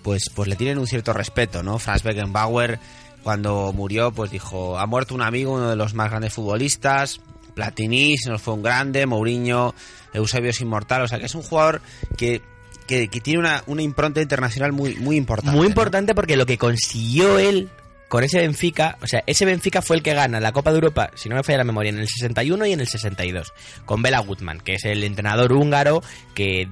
[0.01, 1.79] pues, pues le tienen un cierto respeto, ¿no?
[1.79, 2.79] Franz Beckenbauer,
[3.23, 7.21] cuando murió, pues dijo, ha muerto un amigo, uno de los más grandes futbolistas,
[7.59, 9.75] Platini se nos fue un grande, Mourinho,
[10.13, 11.81] Eusebio es inmortal, o sea que es un jugador
[12.17, 12.41] que,
[12.87, 15.51] que, que tiene una, una impronta internacional muy, muy importante.
[15.51, 15.69] Muy ¿no?
[15.69, 17.69] importante porque lo que consiguió él
[18.07, 21.11] con ese Benfica, o sea, ese Benfica fue el que gana la Copa de Europa,
[21.15, 23.53] si no me falla la memoria, en el 61 y en el 62,
[23.83, 26.01] con Bela Gutmann, que es el entrenador húngaro
[26.33, 26.67] que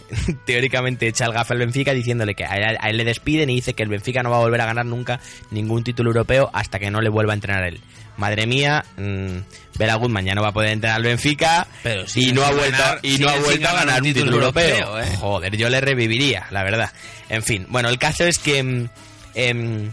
[0.44, 3.54] teóricamente echa el gafe al Benfica diciéndole que a él, a él le despiden y
[3.54, 5.18] dice que el Benfica no va a volver a ganar nunca
[5.50, 7.80] ningún título europeo hasta que no le vuelva a entrenar él.
[8.16, 9.36] Madre mía, mm,
[9.78, 12.78] Bela Gutmann ya no va a poder entrenar al Benfica Pero y no ha vuelto
[12.78, 14.68] ganar- y no ha vuelto a ganar un título, europeo.
[14.78, 15.16] europeo, ¿eh?
[15.20, 16.92] Joder, yo le reviviría, la verdad.
[17.28, 18.88] En fin, bueno, el caso es que mm,
[19.34, 19.92] em,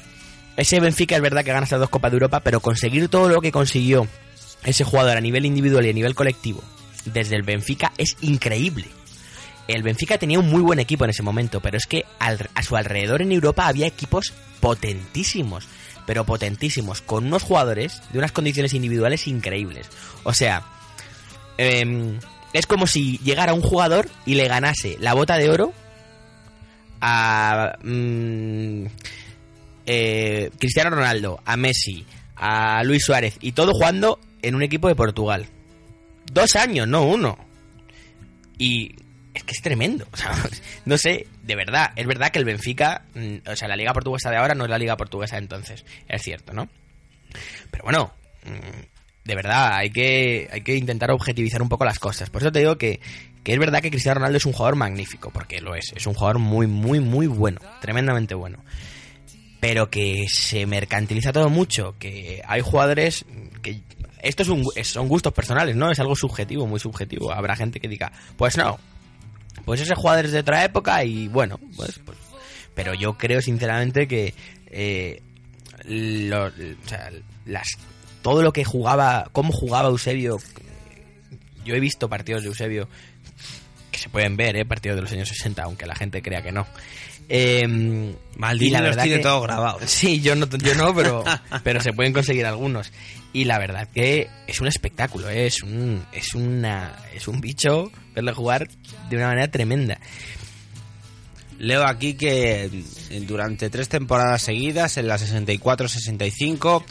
[0.55, 3.41] ese Benfica es verdad que gana esas dos Copas de Europa, pero conseguir todo lo
[3.41, 4.07] que consiguió
[4.63, 6.63] ese jugador a nivel individual y a nivel colectivo
[7.05, 8.85] desde el Benfica es increíble.
[9.67, 12.63] El Benfica tenía un muy buen equipo en ese momento, pero es que al- a
[12.63, 15.65] su alrededor en Europa había equipos potentísimos,
[16.05, 19.89] pero potentísimos, con unos jugadores de unas condiciones individuales increíbles.
[20.23, 20.63] O sea,
[21.57, 22.19] em,
[22.53, 25.73] es como si llegara un jugador y le ganase la bota de oro
[27.01, 28.85] a mm,
[29.85, 34.95] eh, Cristiano Ronaldo, a Messi, a Luis Suárez y todo jugando en un equipo de
[34.95, 35.47] Portugal.
[36.31, 37.37] Dos años, no uno.
[38.57, 38.95] Y
[39.33, 40.07] es que es tremendo.
[40.11, 40.31] O sea,
[40.85, 44.29] no sé, de verdad, es verdad que el Benfica, mm, o sea, la liga portuguesa
[44.29, 46.69] de ahora no es la liga portuguesa de entonces, es cierto, ¿no?
[47.71, 48.13] Pero bueno,
[48.45, 52.29] mm, de verdad, hay que, hay que intentar objetivizar un poco las cosas.
[52.29, 52.99] Por eso te digo que,
[53.43, 55.93] que es verdad que Cristiano Ronaldo es un jugador magnífico, porque lo es.
[55.95, 58.63] Es un jugador muy, muy, muy bueno, tremendamente bueno.
[59.59, 63.25] Pero que se mercantiliza todo mucho, que hay jugadores
[63.61, 63.81] que...
[64.21, 65.91] Esto es un, son gustos personales, ¿no?
[65.91, 67.33] Es algo subjetivo, muy subjetivo.
[67.33, 68.79] Habrá gente que diga, pues no,
[69.65, 71.99] pues ese jugador es de otra época y bueno, pues...
[72.05, 72.17] pues
[72.75, 74.33] pero yo creo sinceramente que
[74.67, 75.21] eh,
[75.85, 77.11] lo- o sea,
[77.45, 77.67] las,
[78.23, 80.39] todo lo que jugaba, cómo jugaba Eusebio,
[81.63, 82.87] yo he visto partidos de Eusebio
[83.91, 84.65] que se pueden ver, ¿eh?
[84.65, 86.65] partidos de los años 60, aunque la gente crea que no.
[87.29, 87.61] Eh,
[88.59, 89.83] y la los verdad tiene que- todos grabados.
[89.87, 91.23] Sí, yo no, yo no pero,
[91.63, 92.91] pero se pueden conseguir algunos.
[93.33, 95.47] Y la verdad que es un espectáculo, ¿eh?
[95.47, 98.67] es, un, es, una, es un bicho verle jugar
[99.09, 99.99] de una manera tremenda.
[101.57, 102.69] Leo aquí que
[103.27, 106.83] durante tres temporadas seguidas, en la 64-65,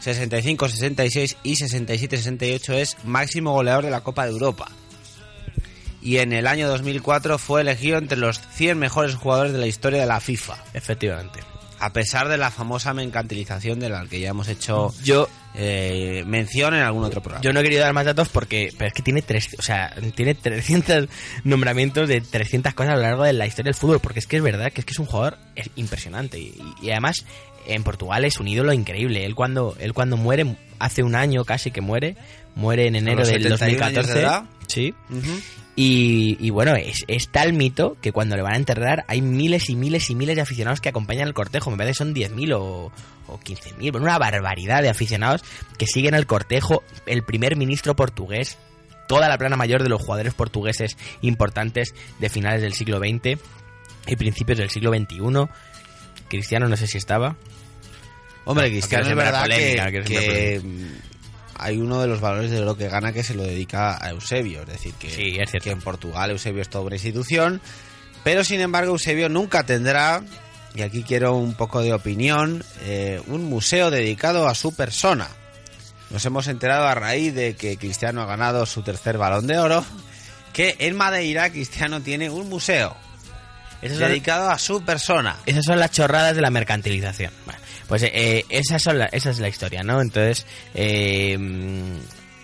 [0.00, 4.68] 65-66 y 67-68 es máximo goleador de la Copa de Europa.
[6.00, 10.00] Y en el año 2004 fue elegido entre los 100 mejores jugadores de la historia
[10.00, 10.56] de la FIFA.
[10.74, 11.40] Efectivamente.
[11.80, 15.28] A pesar de la famosa mercantilización de la que ya hemos hecho Yo
[15.60, 17.42] eh, mención en algún otro programa.
[17.42, 19.92] Yo no he querido dar más datos porque pero es que tiene tres, o sea,
[20.14, 21.08] tiene 300
[21.42, 24.36] nombramientos de 300 cosas a lo largo de la historia del fútbol, porque es que
[24.36, 27.24] es verdad que es que es un jugador es impresionante y, y además
[27.66, 29.24] en Portugal es un ídolo increíble.
[29.24, 32.16] Él cuando él cuando muere hace un año casi que muere,
[32.54, 34.20] muere en enero del 71 años de 2014.
[34.20, 34.44] edad.
[34.68, 34.94] Sí.
[35.80, 39.70] Y, y bueno, es, es tal mito que cuando le van a enterrar hay miles
[39.70, 41.70] y miles y miles de aficionados que acompañan el cortejo.
[41.70, 42.90] Me parece que son 10.000 o,
[43.28, 43.92] o 15.000.
[43.92, 45.44] Bueno, una barbaridad de aficionados
[45.78, 46.82] que siguen el cortejo.
[47.06, 48.58] El primer ministro portugués,
[49.06, 53.40] toda la plana mayor de los jugadores portugueses importantes de finales del siglo XX
[54.08, 55.48] y principios del siglo XXI.
[56.28, 57.36] Cristiano no sé si estaba.
[58.46, 60.60] Hombre, No, no Cristiano es verdad polémica, que,
[61.58, 64.62] hay uno de los valores de oro que gana que se lo dedica a Eusebio.
[64.62, 65.64] Es decir, que, Sí, es cierto.
[65.64, 67.60] que en Portugal Eusebio es toda una institución.
[68.24, 70.22] Pero sin embargo, Eusebio nunca tendrá,
[70.74, 75.28] y aquí quiero un poco de opinión, eh, un museo dedicado a su persona.
[76.10, 79.84] Nos hemos enterado a raíz de que Cristiano ha ganado su tercer balón de oro,
[80.52, 82.96] que en Madeira Cristiano tiene un museo
[83.82, 85.36] son- dedicado a su persona.
[85.46, 87.32] Esas son las chorradas de la mercantilización.
[87.44, 90.00] Bueno, pues eh, esas son la- esa es la historia, ¿no?
[90.00, 91.36] Entonces, eh,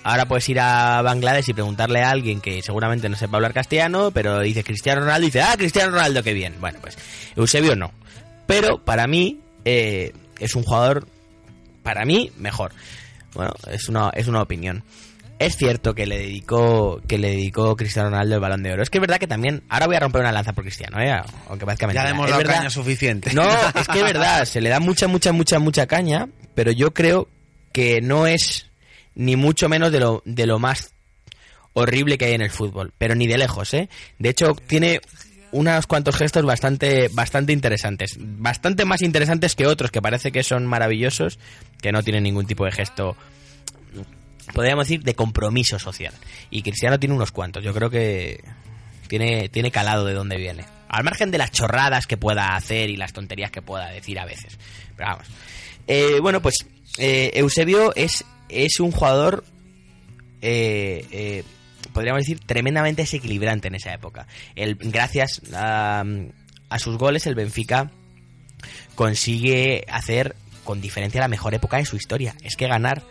[0.02, 4.10] ahora puedes ir a Bangladesh y preguntarle a alguien que seguramente no sepa hablar castellano,
[4.10, 6.54] pero dice Cristiano Ronaldo y dice, ah, Cristiano Ronaldo, qué bien.
[6.60, 6.96] Bueno, pues
[7.36, 7.92] Eusebio no.
[8.46, 11.06] Pero para mí eh, es un jugador,
[11.82, 12.72] para mí, mejor.
[13.34, 14.82] Bueno, es una, es una opinión.
[15.38, 18.82] Es cierto que le dedicó que le dedicó Cristiano Ronaldo el Balón de Oro.
[18.82, 21.12] Es que es verdad que también ahora voy a romper una lanza por Cristiano, ¿eh?
[21.48, 22.04] aunque parezca Ya mentira.
[22.04, 23.32] le hemos dado verdad- caña suficiente.
[23.34, 23.42] no,
[23.74, 27.28] es que es verdad, se le da mucha, mucha, mucha, mucha caña, pero yo creo
[27.72, 28.70] que no es
[29.16, 30.92] ni mucho menos de lo, de lo más
[31.72, 33.88] horrible que hay en el fútbol, pero ni de lejos, ¿eh?
[34.20, 35.00] De hecho, tiene
[35.50, 40.64] unos cuantos gestos bastante, bastante interesantes, bastante más interesantes que otros que parece que son
[40.66, 41.38] maravillosos,
[41.82, 43.16] que no tienen ningún tipo de gesto,
[44.52, 46.14] podríamos decir, de compromiso social.
[46.50, 48.42] Y Cristiano tiene unos cuantos, yo creo que
[49.08, 50.64] tiene, tiene calado de dónde viene.
[50.88, 54.24] Al margen de las chorradas que pueda hacer y las tonterías que pueda decir a
[54.24, 54.58] veces.
[54.96, 55.26] Pero vamos.
[55.86, 56.66] Eh, bueno, pues
[56.98, 59.44] eh, Eusebio es, es un jugador,
[60.40, 61.44] eh, eh,
[61.92, 64.26] podríamos decir, tremendamente desequilibrante en esa época.
[64.54, 66.04] El, gracias a,
[66.68, 67.90] a sus goles, el Benfica
[68.94, 72.34] consigue hacer con diferencia la mejor época de su historia.
[72.42, 73.02] Es que ganar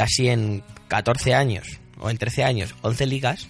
[0.00, 1.66] casi en 14 años
[1.98, 3.48] o en 13 años 11 ligas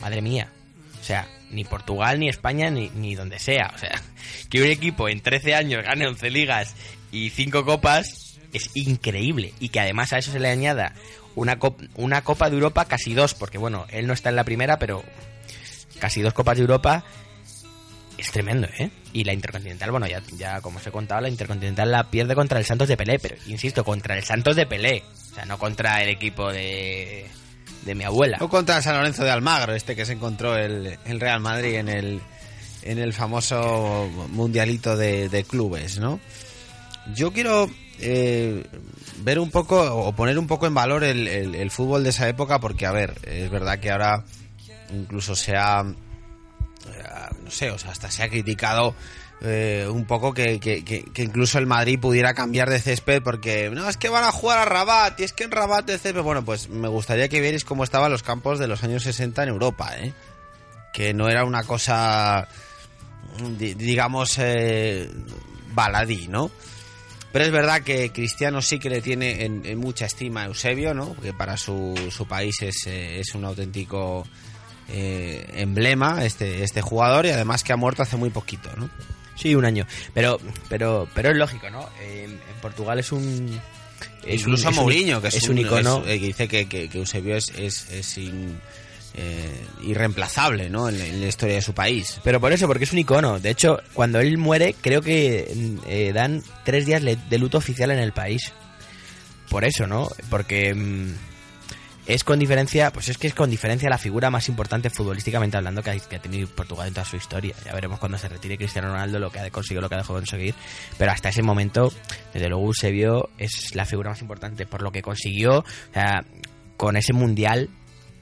[0.00, 0.52] Madre mía.
[1.00, 3.72] O sea, ni Portugal, ni España, ni, ni donde sea.
[3.74, 4.00] O sea,
[4.50, 6.74] que un equipo en 13 años gane 11 ligas
[7.10, 9.52] y 5 copas es increíble.
[9.58, 10.92] Y que además a eso se le añada
[11.34, 14.44] una, cop- una Copa de Europa, casi dos, porque bueno, él no está en la
[14.44, 15.02] primera, pero
[15.98, 17.04] casi dos Copas de Europa
[18.18, 18.90] es tremendo, ¿eh?
[19.12, 22.58] Y la Intercontinental, bueno, ya, ya como os he contado, la Intercontinental la pierde contra
[22.58, 25.02] el Santos de Pelé, pero insisto, contra el Santos de Pelé.
[25.30, 27.26] O sea, no contra el equipo de,
[27.84, 28.38] de mi abuela.
[28.40, 31.88] O contra San Lorenzo de Almagro, este que se encontró el, el Real Madrid en
[31.88, 32.20] el,
[32.82, 36.18] en el famoso mundialito de, de clubes, ¿no?
[37.14, 38.64] Yo quiero eh,
[39.18, 42.58] ver un poco o poner un poco en valor el- el fútbol de esa época
[42.58, 44.24] porque, a ver, es verdad que ahora
[44.92, 45.84] incluso se ha,
[47.44, 48.94] no sé, o sea, hasta se ha criticado
[49.42, 50.58] eh, un poco que,
[51.16, 54.64] incluso el Madrid pudiera cambiar de césped porque no, es que van a jugar a
[54.64, 57.84] Rabat y es que en Rabat el césped, bueno, pues me gustaría que vierais cómo
[57.84, 60.12] estaban los campos de los años 60 en Europa, ¿eh?
[60.94, 62.48] Que no era una cosa,
[63.58, 65.10] di- digamos, eh,
[65.74, 66.50] baladí, ¿no?
[67.32, 70.94] Pero es verdad que Cristiano sí que le tiene en, en mucha estima a Eusebio,
[70.94, 71.14] ¿no?
[71.20, 74.26] Que para su, su país es, eh, es un auténtico
[74.88, 78.88] eh, emblema este, este jugador y además que ha muerto hace muy poquito, ¿no?
[79.34, 79.86] Sí, un año.
[80.14, 81.88] Pero, pero, pero es lógico, ¿no?
[82.00, 83.60] Eh, en Portugal es un.
[84.24, 86.02] es Incluso un- a Mourinho, que es, es un icono.
[86.06, 88.58] es- eh, que dice que, que, que Eusebio es, es, es in-
[89.14, 90.88] eh, irreemplazable, ¿no?
[90.88, 92.18] En, la- en la historia de su país.
[92.24, 93.38] Pero por eso, porque es un icono.
[93.38, 98.12] De hecho, cuando él muere, creo que dan tres días de luto oficial en el
[98.12, 98.52] país.
[99.50, 100.08] Por eso, ¿no?
[100.30, 101.12] Porque mm,
[102.06, 105.82] es con diferencia, pues es que es con diferencia la figura más importante futbolísticamente hablando
[105.82, 107.54] que ha, tenido Portugal en toda su historia.
[107.64, 110.14] Ya veremos cuando se retire Cristiano Ronaldo lo que ha conseguido, lo que ha dejado
[110.14, 110.54] de conseguir.
[110.98, 111.92] Pero hasta ese momento,
[112.32, 116.24] desde luego Eusebio es la figura más importante por lo que consiguió, o sea,
[116.76, 117.70] con ese mundial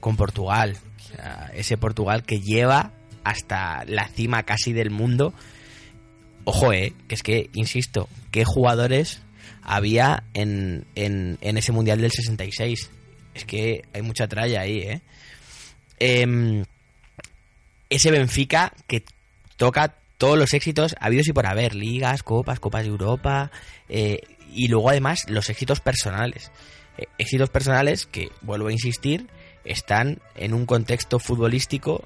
[0.00, 0.78] con Portugal.
[0.98, 5.34] O sea, ese Portugal que lleva hasta la cima casi del mundo.
[6.44, 9.22] Ojo, eh, que es que, insisto, qué jugadores
[9.62, 12.90] había en, en, en ese Mundial del 66.
[13.34, 15.00] Es que hay mucha tralla ahí, eh.
[15.98, 16.64] Em,
[17.90, 19.04] ese Benfica que
[19.56, 23.50] toca todos los éxitos habidos y por haber, ligas, copas, copas de Europa,
[23.88, 24.20] eh,
[24.52, 26.50] y luego además los éxitos personales.
[26.96, 29.28] Eh, éxitos personales que, vuelvo a insistir,
[29.64, 32.04] están en un contexto futbolístico,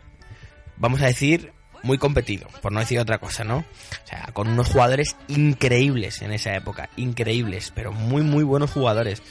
[0.76, 1.52] vamos a decir,
[1.82, 3.58] muy competido, por no decir otra cosa, ¿no?
[3.58, 9.22] O sea, con unos jugadores increíbles en esa época, increíbles, pero muy, muy buenos jugadores.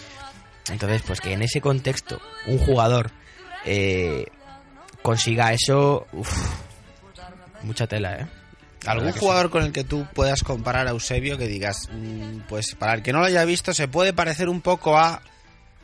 [0.70, 3.12] Entonces, pues que en ese contexto un jugador
[3.66, 4.26] eh,
[5.02, 6.32] consiga eso, uf,
[7.64, 8.28] mucha tela, ¿eh?
[8.86, 9.20] ¿Algún sí.
[9.20, 13.04] jugador con el que tú puedas comparar a Eusebio que digas, mm, pues para el
[13.04, 15.22] que no lo haya visto, se puede parecer un poco a...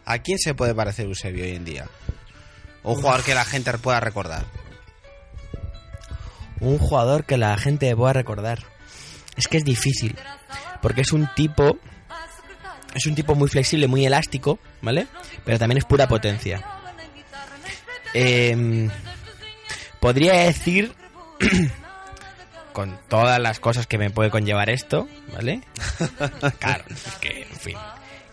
[0.06, 1.86] ¿A quién se puede parecer Eusebio hoy en día?
[2.84, 4.46] O un jugador que la gente pueda recordar.
[6.60, 8.60] un jugador que la gente pueda recordar.
[9.36, 10.16] Es que es difícil,
[10.82, 11.78] porque es un tipo
[12.94, 15.08] es un tipo muy flexible, muy elástico, ¿vale?
[15.46, 16.64] Pero también es pura potencia.
[18.14, 18.90] Em,
[20.00, 20.94] podría decir
[22.74, 25.62] con todas las cosas que me puede conllevar esto, ¿vale?
[26.60, 27.78] Claro, es que, en fin,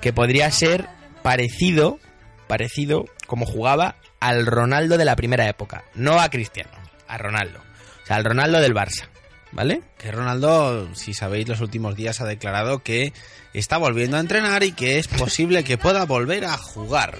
[0.00, 0.88] que podría ser
[1.22, 1.98] parecido,
[2.46, 6.70] parecido como jugaba al Ronaldo de la primera época, no a Cristiano,
[7.08, 7.60] a Ronaldo.
[8.02, 9.09] O sea, al Ronaldo del Barça,
[9.52, 9.82] ¿vale?
[9.98, 13.12] Que Ronaldo, si sabéis, los últimos días ha declarado que
[13.52, 17.18] está volviendo a entrenar y que es posible que pueda volver a jugar.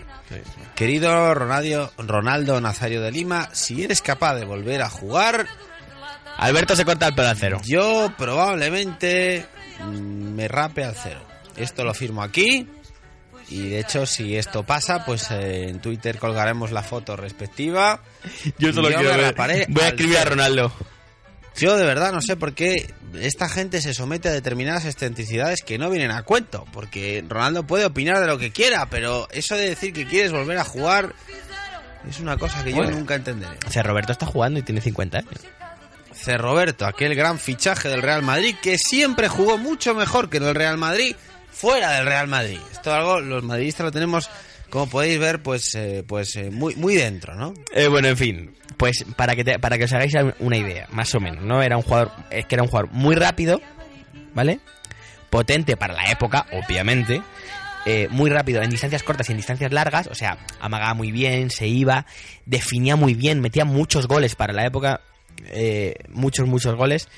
[0.74, 5.47] Querido Ronaldo, Ronaldo Nazario de Lima, si eres capaz de volver a jugar,
[6.37, 7.61] Alberto se corta el pelo al cero.
[7.64, 9.47] yo probablemente
[9.85, 11.20] mm, me rape al cero.
[11.57, 12.66] Esto lo firmo aquí.
[13.49, 18.01] Y de hecho, si esto pasa, pues eh, en Twitter colgaremos la foto respectiva.
[18.59, 19.66] Yo solo quiero ver.
[19.68, 20.24] Voy a escribir a.
[20.24, 20.72] Ronaldo.
[21.57, 25.78] Yo de verdad no sé por qué esta gente se somete a determinadas excentricidades que
[25.78, 26.64] no vienen a cuento.
[26.72, 30.59] Porque Ronaldo puede opinar de lo que quiera, pero eso de decir que quieres volver
[30.59, 31.14] a jugar
[32.09, 33.59] es una cosa que yo nunca entenderé.
[33.68, 35.40] Sea, Roberto está jugando y tiene 50 años.
[36.12, 36.36] C.
[36.36, 40.55] Roberto, aquel gran fichaje del Real Madrid que siempre jugó mucho mejor que en el
[40.55, 41.14] Real Madrid
[41.51, 42.59] fuera del Real Madrid.
[42.72, 44.28] Esto algo los madridistas lo tenemos,
[44.71, 47.53] como podéis ver, pues eh, pues eh, muy muy dentro, ¿no?
[47.75, 51.14] Eh, bueno, en fin, pues para que te- para que os hagáis una idea, más
[51.14, 51.62] o menos, ¿no?
[51.62, 53.61] Era un jugador, es que era un jugador muy rápido,
[54.35, 54.61] ¿vale?
[55.29, 57.23] Potente para la época, obviamente.
[57.87, 61.49] eh, muy rápido en distancias cortas y en distancias largas, o sea, amagaba muy bien,
[61.49, 62.05] se iba,
[62.45, 65.01] definía muy bien, metía muchos goles para la época,
[65.47, 67.09] eh, muchos, muchos goles,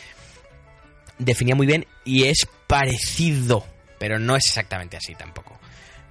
[1.18, 3.66] definía muy bien y es parecido,
[3.98, 5.58] pero no es exactamente así tampoco.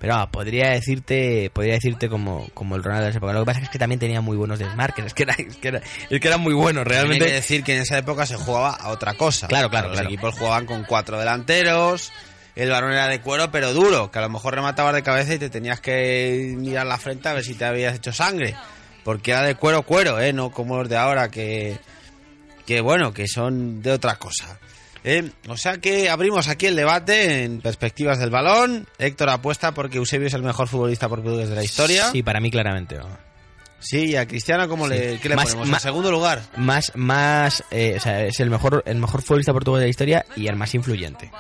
[0.02, 3.34] Pero ah, podría decirte, podría decirte como, como el Ronaldo de esa época.
[3.34, 5.68] Lo que pasa es que también tenía muy buenos desmarques, es que era, es que
[5.68, 8.36] era, es que era muy bueno, Realmente hay que decir que en esa época se
[8.36, 9.48] jugaba a otra cosa.
[9.48, 10.10] Claro, claro, Los claro.
[10.10, 12.12] equipos jugaban con cuatro delanteros.
[12.56, 15.38] El balón era de cuero, pero duro, que a lo mejor rematabas de cabeza y
[15.40, 18.56] te tenías que mirar la frente a ver si te habías hecho sangre.
[19.04, 20.34] Porque era de cuero, cuero, ¿eh?
[20.34, 21.78] No como los de ahora que,
[22.66, 24.60] que bueno, que son de otra cosa.
[25.04, 25.32] ¿Eh?
[25.48, 28.88] O sea que abrimos aquí el debate en perspectivas del balón.
[28.98, 32.12] Héctor apuesta porque Eusebio es el mejor futbolista portugués de la historia.
[32.12, 32.98] Sí, para mí claramente.
[33.80, 34.94] Sí, y a Cristiano, ¿cómo Sí.
[34.94, 35.68] le, ¿qué le Más- ponemos?
[35.70, 36.44] más- en segundo lugar.
[36.56, 40.26] Más, más, eh, o sea, es el mejor, el mejor futbolista portugués de la historia
[40.36, 41.32] y el más influyente.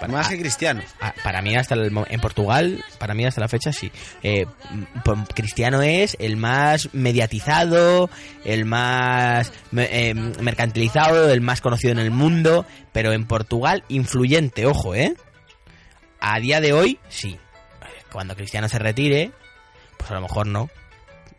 [0.00, 0.80] Para, Más que Cristiano.
[1.00, 3.92] a- para mí hasta el en Portugal, para mí hasta la fecha sí.
[4.22, 8.08] Eh, m- p- Cristiano es el más mediatizado,
[8.44, 14.94] el más eh, mercantilizado, el más conocido en el mundo, pero en Portugal influyente, ojo,
[14.94, 15.14] ¿eh?
[16.20, 17.38] A día de hoy sí.
[18.12, 19.30] Cuando Cristiano se retire,
[19.98, 20.68] pues a lo mejor no.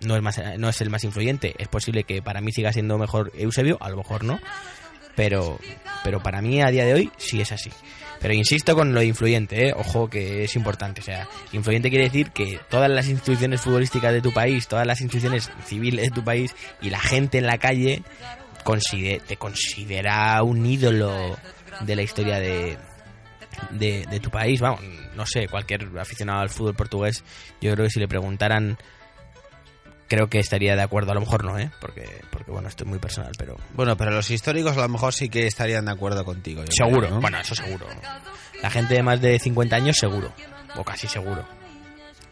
[0.02, 1.54] No es, más, no es el más influyente.
[1.60, 4.40] Es posible que para mí siga siendo mejor Eusebio, a lo mejor no.
[5.16, 5.60] Pero,
[6.04, 7.72] pero para mí a día de hoy sí es así.
[8.20, 9.74] Pero insisto con lo de influyente, ¿eh?
[9.76, 11.02] ojo que es importante.
[11.02, 15.02] O sea, influyente quiere decir que todas las instituciones futbolísticas de tu país, todas las
[15.02, 18.04] instituciones civiles de tu país y la gente en la calle
[18.64, 21.36] conside- te considera un ídolo
[21.82, 22.78] de la historia de,
[23.72, 24.62] de, de tu país.
[24.62, 24.82] Vamos,
[25.16, 27.24] no sé, cualquier aficionado al fútbol portugués,
[27.60, 28.78] yo creo que si le preguntaran,
[30.12, 31.12] creo que estaría de acuerdo.
[31.12, 31.72] A lo mejor no, ¿eh?
[31.80, 35.14] Porque, porque bueno, esto es muy personal, pero Bueno, pero los históricos a lo mejor
[35.14, 36.66] sí que estarían de acuerdo contigo.
[36.66, 37.00] yo seguro.
[37.04, 37.22] creo, ¿no?
[37.22, 37.88] Bueno, eso seguro.
[38.62, 40.34] La gente de más de 50 años, seguro.
[40.76, 41.48] O casi seguro.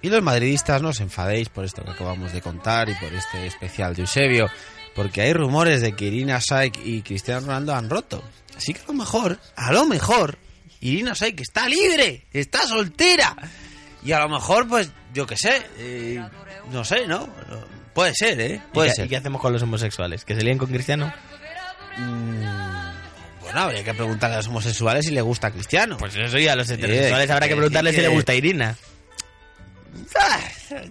[0.02, 3.48] Y los madridistas no os enfadéis por esto que acabamos de contar y por este
[3.48, 4.50] especial de Eusebio,
[4.94, 8.22] porque hay rumores de que Irina Shayk y Cristiano Ronaldo han roto.
[8.58, 10.38] Así que a lo mejor, a lo mejor,
[10.82, 13.38] Irina Shayk está libre, está soltera.
[14.04, 16.22] Y a lo mejor, pues, yo qué sé, eh,
[16.72, 17.28] no sé, ¿no?
[17.94, 18.62] Puede ser, ¿eh?
[18.64, 19.06] ¿Y Puede qué, ser.
[19.06, 20.24] y qué hacemos con los homosexuales?
[20.26, 21.12] ¿Que se líen con Cristiano?
[23.42, 25.98] Bueno, habría que preguntarle a los homosexuales si le gusta Cristiano.
[25.98, 28.76] Pues eso ya a los heterosexuales habrá que eh, preguntarles si que- le gusta Irina.
[30.16, 30.40] Ah,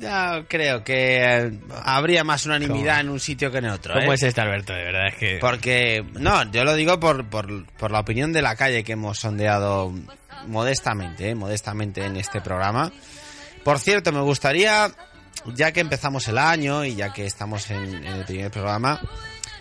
[0.01, 1.53] ya creo que eh,
[1.85, 3.95] habría más unanimidad en un sitio que en otro.
[3.95, 4.17] ¿Cómo ¿eh?
[4.17, 4.73] es este Alberto?
[4.73, 5.39] De verdad es que...
[5.41, 9.21] Porque, no, yo lo digo por, por, por la opinión de la calle que hemos
[9.21, 9.95] sondeado
[10.49, 11.35] modestamente, ¿eh?
[11.37, 12.91] modestamente en este programa.
[13.63, 14.91] Por cierto, me gustaría,
[15.55, 19.01] ya que empezamos el año y ya que estamos en, el primer programa,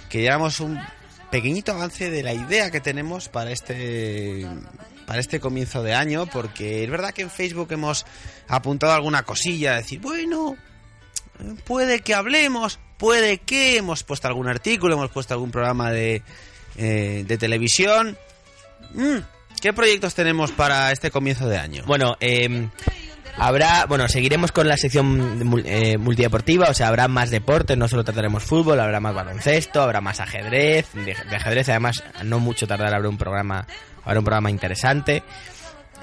[0.09, 0.80] que diéramos un
[1.32, 4.45] pequeñito avance de la idea que tenemos para este
[5.05, 8.05] para este comienzo de año, porque es verdad que en Facebook hemos
[8.49, 10.57] apuntado alguna cosilla, decir, bueno,
[11.63, 16.23] puede que hablemos, puede que hemos puesto algún artículo, hemos puesto algún programa de,
[16.75, 18.17] eh, de televisión.
[18.93, 19.19] Mm,
[19.61, 21.84] ¿Qué proyectos tenemos para este comienzo de año?
[21.88, 22.67] Bueno, eh,
[23.38, 28.04] habrá, bueno, seguiremos con la sección eh, multideportiva, o sea, habrá más deportes, no solo
[28.04, 33.10] trataremos fútbol, habrá más baloncesto, habrá más ajedrez, de, ajedrez además no mucho tardar habrá
[33.10, 33.66] un programa,
[34.04, 35.24] habrá un programa interesante.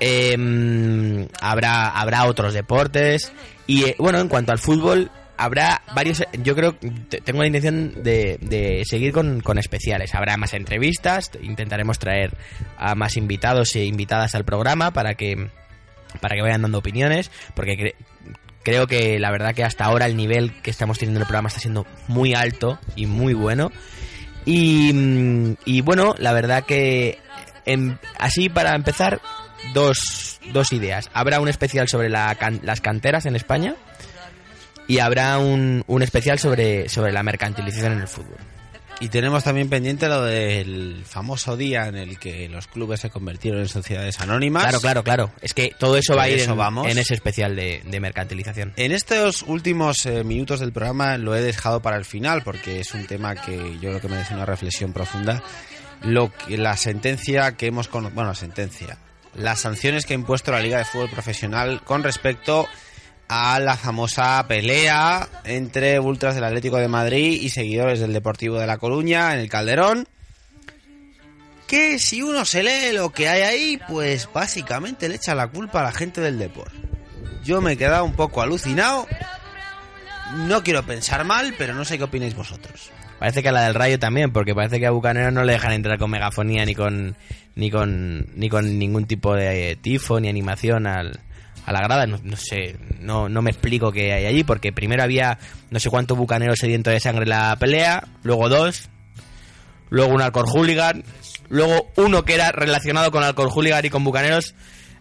[0.01, 3.33] Eh, habrá habrá otros deportes
[3.67, 6.75] y eh, bueno, en cuanto al fútbol habrá varios, yo creo,
[7.09, 10.15] te- tengo la intención de, de seguir con, con especiales.
[10.15, 12.37] Habrá más entrevistas, intentaremos traer
[12.77, 15.49] a más invitados e invitadas al programa para que
[16.21, 17.95] para que vayan dando opiniones, porque cre-
[18.63, 21.49] creo que la verdad que hasta ahora el nivel que estamos teniendo en el programa
[21.49, 23.71] está siendo muy alto y muy bueno.
[24.47, 27.19] Y, mm, y bueno, la verdad que
[27.67, 29.21] em, así para empezar,
[29.73, 31.09] dos, dos ideas.
[31.15, 33.75] Habrá un especial sobre la las canteras en España
[34.87, 38.37] y habrá un, un especial sobre, sobre la mercantilización en el fútbol.
[39.01, 43.61] Y tenemos también pendiente lo del famoso día en el que los clubes se convirtieron
[43.61, 44.63] en sociedades anónimas.
[44.63, 45.33] Claro, claro, claro.
[45.43, 46.89] Es que todo eso va a ir eso en, vamos.
[46.89, 48.73] en ese especial de, de mercantilización.
[48.77, 52.95] En estos últimos eh, minutos del programa lo he dejado para el final porque es
[52.95, 55.43] un tema que yo creo que merece una reflexión profunda.
[56.03, 58.99] Lo que, la sentencia que hemos conocido, bueno, la sentencia,
[59.35, 62.84] las sanciones que ha impuesto la Liga de Fútbol Profesional con respecto a
[63.29, 68.79] la famosa pelea entre ultras del Atlético de Madrid y seguidores del Deportivo de La
[68.79, 70.07] Coruña en el Calderón.
[71.67, 75.81] Que si uno se lee lo que hay ahí, pues básicamente le echa la culpa
[75.81, 76.77] a la gente del deporte.
[77.43, 79.07] Yo me he quedado un poco alucinado.
[80.47, 82.91] No quiero pensar mal, pero no sé qué opináis vosotros.
[83.19, 85.73] Parece que a la del Rayo también, porque parece que a Bucanero no le dejan
[85.73, 87.17] entrar con megafonía ni con
[87.55, 91.21] ni con ni con ningún tipo de tifo ni animación al,
[91.65, 92.07] a la grada.
[92.07, 95.39] No, no sé, no, no me explico qué hay allí, porque primero había
[95.71, 98.89] no sé cuántos bucaneros sedientos de sangre en la pelea, luego dos,
[99.91, 101.05] luego un alcohol hooligan,
[101.49, 104.55] luego uno que era relacionado con alcohol hooligan y con bucaneros.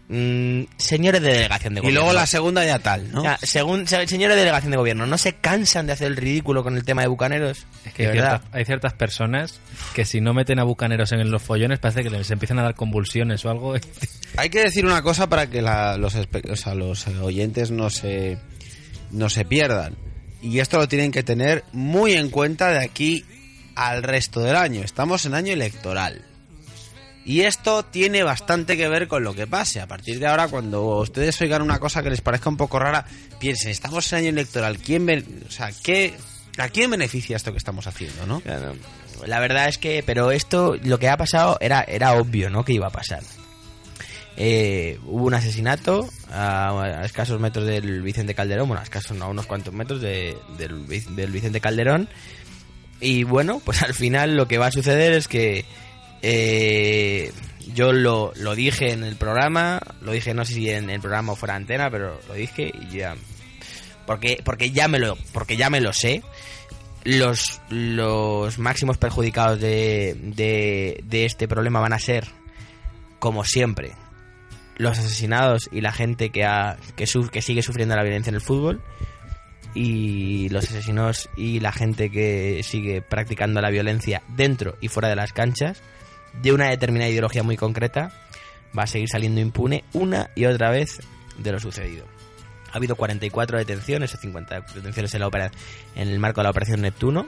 [0.10, 2.02] Mm, señores de delegación de Y gobierno.
[2.02, 3.24] luego la segunda ya tal, ¿no?
[3.24, 6.64] Ya, según se- señores de delegación de gobierno, ¿no se cansan de hacer el ridículo
[6.64, 7.66] con el tema de bucaneros?
[7.86, 8.40] Es que hay verdad.
[8.42, 9.60] ciertas, hay ciertas personas
[9.96, 12.76] que si no meten a bucaneros en los follones parece que les empiezan a dar
[12.76, 13.76] convulsiones o algo.
[14.38, 17.90] Hay que decir una cosa para que la- los, o sea, los eh, oyentes no
[17.92, 18.38] se,
[19.12, 19.96] no se pierdan.
[20.42, 23.24] Y esto lo tienen que tener muy en cuenta de aquí
[23.76, 24.82] al resto del año.
[24.82, 26.26] Estamos en año electoral.
[27.26, 29.80] Y esto tiene bastante que ver con lo que pase.
[29.80, 33.06] A partir de ahora, cuando ustedes oigan una cosa que les parezca un poco rara,
[33.40, 34.78] piensen, estamos en año electoral.
[34.78, 36.16] ¿Quién ben- o sea, ¿qué,
[36.58, 38.42] ¿A quién beneficia esto que estamos haciendo, no?
[38.42, 38.74] Claro.
[39.26, 42.66] La verdad es que, pero esto, lo que ha pasado era, era obvio, ¿no?
[42.66, 43.22] Que iba a pasar.
[44.36, 46.72] Eh, hubo un asesinato a,
[47.02, 50.36] a escasos metros del Vicente Calderón, bueno, a escasos no, a unos cuantos metros de-
[50.58, 52.10] del, Vic- del Vicente Calderón.
[53.00, 55.66] Y bueno, pues al final lo que va a suceder es que
[56.24, 57.32] eh,
[57.74, 61.34] yo lo, lo dije en el programa, lo dije no sé si en el programa
[61.34, 63.16] o fuera antena, pero lo dije y ya.
[64.08, 66.24] Porque porque ya me lo porque ya me lo sé.
[67.06, 72.26] Los los máximos perjudicados de, de, de este problema van a ser
[73.20, 73.92] como siempre
[74.78, 78.36] los asesinados y la gente que ha que, su- que sigue sufriendo la violencia en
[78.36, 78.82] el fútbol
[79.76, 85.16] y los asesinos y la gente que sigue practicando la violencia dentro y fuera de
[85.16, 85.82] las canchas
[86.42, 88.12] de una determinada ideología muy concreta
[88.78, 91.00] va a seguir saliendo impune una y otra vez
[91.38, 92.06] de lo sucedido.
[92.72, 95.52] Ha habido 44 detenciones o 50 detenciones en, la opera-
[95.96, 97.28] en el marco de la operación Neptuno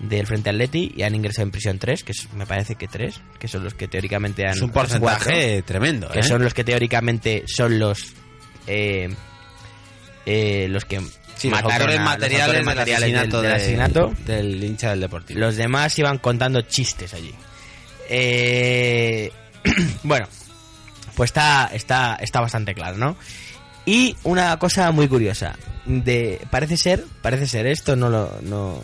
[0.00, 3.18] del Frente Atleti y han ingresado en prisión 3, que es- me parece que 3,
[3.38, 4.52] que son los que teóricamente han...
[4.52, 6.22] Es un porcentaje tremendo, Que ¿eh?
[6.22, 8.12] son los que teóricamente son los...
[8.66, 9.08] eh,
[10.26, 11.00] eh, los que
[11.36, 14.14] Sí, los mataron autores a- los materiales, autores del asesinato, del, del de- asesinato.
[14.26, 15.40] del hincha del Deportivo.
[15.40, 17.34] Los demás iban contando chistes allí.
[18.08, 19.32] Eh,
[20.02, 20.26] bueno,
[21.14, 23.16] pues está, está, está bastante claro, ¿no?
[23.84, 25.56] Y una cosa muy curiosa.
[25.84, 28.82] De, parece ser, parece ser esto, no lo, no,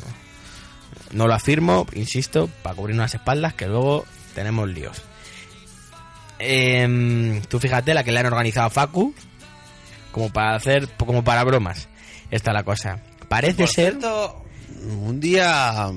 [1.12, 4.04] no lo afirmo, insisto, para cubrir unas espaldas que luego
[4.34, 5.02] tenemos líos.
[6.38, 9.14] Em, tú fíjate la que le han organizado a Facu,
[10.12, 11.88] como para hacer, como para bromas.
[12.30, 13.00] Está la cosa.
[13.28, 13.92] Parece Por ser...
[13.92, 14.44] cierto,
[14.84, 15.90] un día,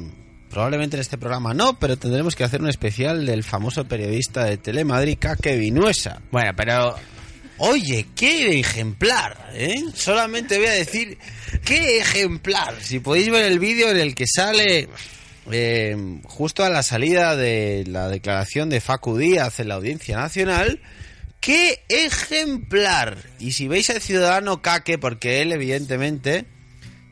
[0.56, 4.56] probablemente en este programa no, pero tendremos que hacer un especial del famoso periodista de
[4.56, 6.22] Telemadrid, Kake Vinuesa.
[6.32, 6.96] Bueno, pero
[7.58, 9.76] Oye, qué ejemplar, ¿eh?
[9.94, 11.18] Solamente voy a decir,
[11.66, 12.74] qué ejemplar.
[12.82, 14.88] Si podéis ver el vídeo en el que sale
[15.52, 20.80] eh, justo a la salida de la declaración de Facu Díaz en la Audiencia Nacional,
[21.42, 23.18] qué ejemplar.
[23.40, 26.46] Y si veis al ciudadano Caque, porque él evidentemente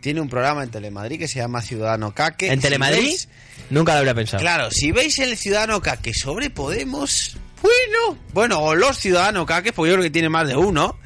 [0.03, 2.47] tiene un programa en Telemadrid que se llama Ciudadano Caque.
[2.51, 3.27] en si Telemadrid veis-
[3.69, 4.41] nunca lo habría pensado.
[4.41, 9.91] Claro, si veis el ciudadano caque sobre Podemos, bueno, bueno, o los ciudadanos caques, porque
[9.91, 10.99] yo creo que tiene más de uno.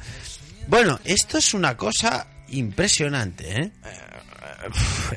[0.66, 3.70] Bueno, esto es una cosa impresionante, ¿eh?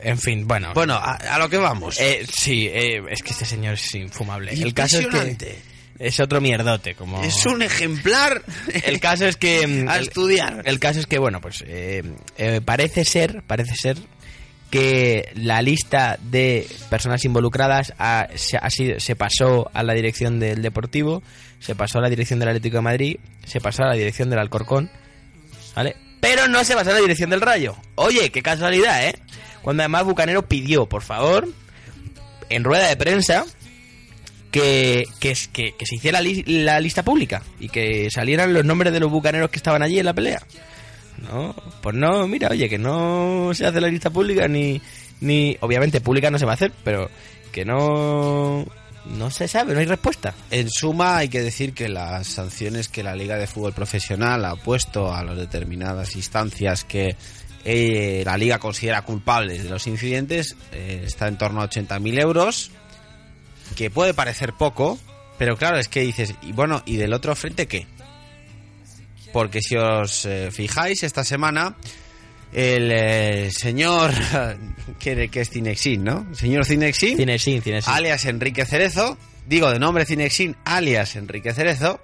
[0.03, 0.73] En fin, bueno.
[0.75, 1.99] Bueno, a, a lo que vamos.
[1.99, 4.53] Eh, sí, eh, es que este señor es infumable.
[4.53, 5.70] El caso es que.
[6.01, 8.41] Es otro mierdote, como Es un ejemplar.
[8.83, 10.61] el caso es que mm, a el- estudiar.
[10.65, 12.03] El caso es que bueno, pues eh,
[12.37, 13.97] eh, parece ser, parece ser
[14.69, 20.39] que la lista de personas involucradas ha- se, ha sido- se pasó a la dirección
[20.39, 21.21] del Deportivo,
[21.59, 24.39] se pasó a la dirección del Atlético de Madrid, se pasó a la dirección del
[24.39, 24.89] Alcorcón,
[25.75, 25.95] ¿vale?
[26.21, 27.75] Pero no se pasó a la dirección del Rayo.
[27.95, 29.15] Oye, qué casualidad, ¿eh?
[29.61, 31.49] Cuando además Bucanero pidió, por favor,
[32.49, 33.45] en rueda de prensa,
[34.51, 38.99] que, que, que- se hiciera li- la lista pública y que salieran los nombres de
[38.99, 40.41] los bucaneros que estaban allí en la pelea.
[41.31, 44.81] No, pues no, mira, oye, que no se hace la lista pública ni,
[45.19, 47.09] ni, obviamente pública no se va a hacer, pero
[47.51, 48.65] que no,
[49.05, 50.33] no se sabe, no hay respuesta.
[50.49, 54.55] En suma, hay que decir que las sanciones que la Liga de Fútbol Profesional ha
[54.55, 57.15] puesto a las determinadas instancias que
[57.65, 62.71] eh, la Liga considera culpables de los incidentes eh, está en torno a 80.000 euros,
[63.75, 64.99] que puede parecer poco,
[65.37, 67.87] pero claro, es que dices, y bueno, ¿y del otro frente qué?
[69.33, 71.75] Porque si os eh, fijáis, esta semana
[72.53, 74.11] el eh, señor,
[74.99, 76.27] que, que es Cinexin, ¿no?
[76.35, 77.93] Señor Cinexin, Cinesín, Cinesín.
[77.93, 79.17] alias Enrique Cerezo,
[79.47, 82.01] digo de nombre Cinexin, alias Enrique Cerezo,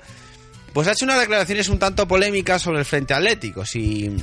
[0.73, 3.65] pues ha hecho unas declaraciones un tanto polémicas sobre el Frente Atlético.
[3.65, 4.15] Si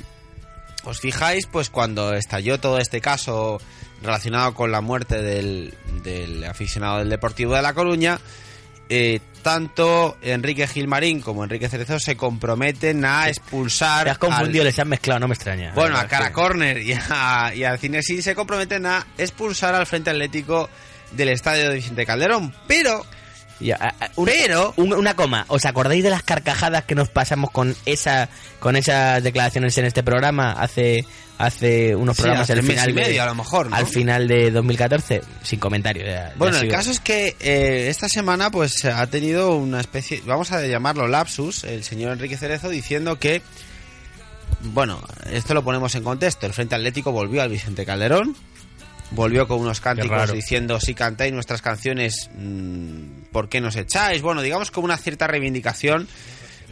[0.84, 3.60] os fijáis, pues cuando estalló todo este caso
[4.02, 8.18] relacionado con la muerte del, del aficionado del Deportivo de La Coruña,
[8.88, 14.66] eh, tanto Enrique Gilmarín como Enrique Cerezo se comprometen a expulsar Te has confundido, al-
[14.68, 15.72] les has mezclado, no me extraña.
[15.74, 20.10] bueno, a Cara Corner y a, y a Cinesin se comprometen a expulsar al Frente
[20.10, 20.68] Atlético
[21.12, 22.54] del estadio de Vicente Calderón.
[22.66, 23.04] Pero,
[24.16, 28.28] un- pero, un- una coma, ¿os acordáis de las carcajadas que nos pasamos con esa
[28.60, 31.04] con esas declaraciones en este programa hace
[31.38, 33.76] hace unos Sí, programas hace al final y de- medio, a lo mejor, ¿no?
[33.76, 36.72] al final de 2014 sin comentarios ya- ya bueno, el sigo.
[36.74, 41.64] caso es que eh, esta semana pues ha tenido una especie, vamos a llamarlo lapsus,
[41.64, 43.42] el señor Enrique Cerezo diciendo que,
[44.62, 45.00] bueno,
[45.30, 48.36] esto lo ponemos en contexto, el Frente Atlético volvió al Vicente Calderón,
[49.14, 54.22] volvió con unos cánticos diciendo si cantáis nuestras canciones, mm, ¿por qué nos echáis?
[54.22, 56.08] Bueno, digamos con una cierta reivindicación,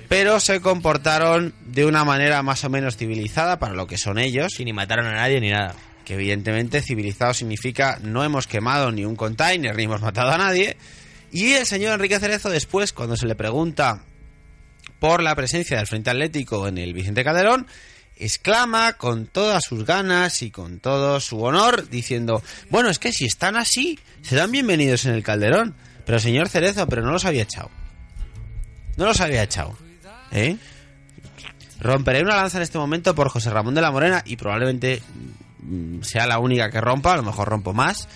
[0.09, 4.53] pero se comportaron de una manera más o menos civilizada para lo que son ellos,
[4.57, 5.75] Sí, ni mataron a nadie ni nada
[6.05, 10.77] que evidentemente civilizado significa no hemos quemado ni un container ni hemos matado a nadie.
[11.31, 14.03] Y el señor Enrique Cerezo después, cuando se le pregunta
[14.99, 17.67] por la presencia del Frente Atlético en el Vicente Calderón,
[18.25, 23.25] exclama con todas sus ganas y con todo su honor, diciendo, bueno, es que si
[23.25, 25.75] están así, serán bienvenidos en el Calderón.
[26.05, 27.71] Pero señor Cerezo, pero no los había echado.
[28.97, 29.77] No los había echado.
[30.31, 30.57] ¿Eh?
[31.81, 35.03] Romperé una lanza en este momento por José Ramón de la Morena y probablemente
[35.61, 38.09] mm, sea la única que rompa, a lo mejor rompo más.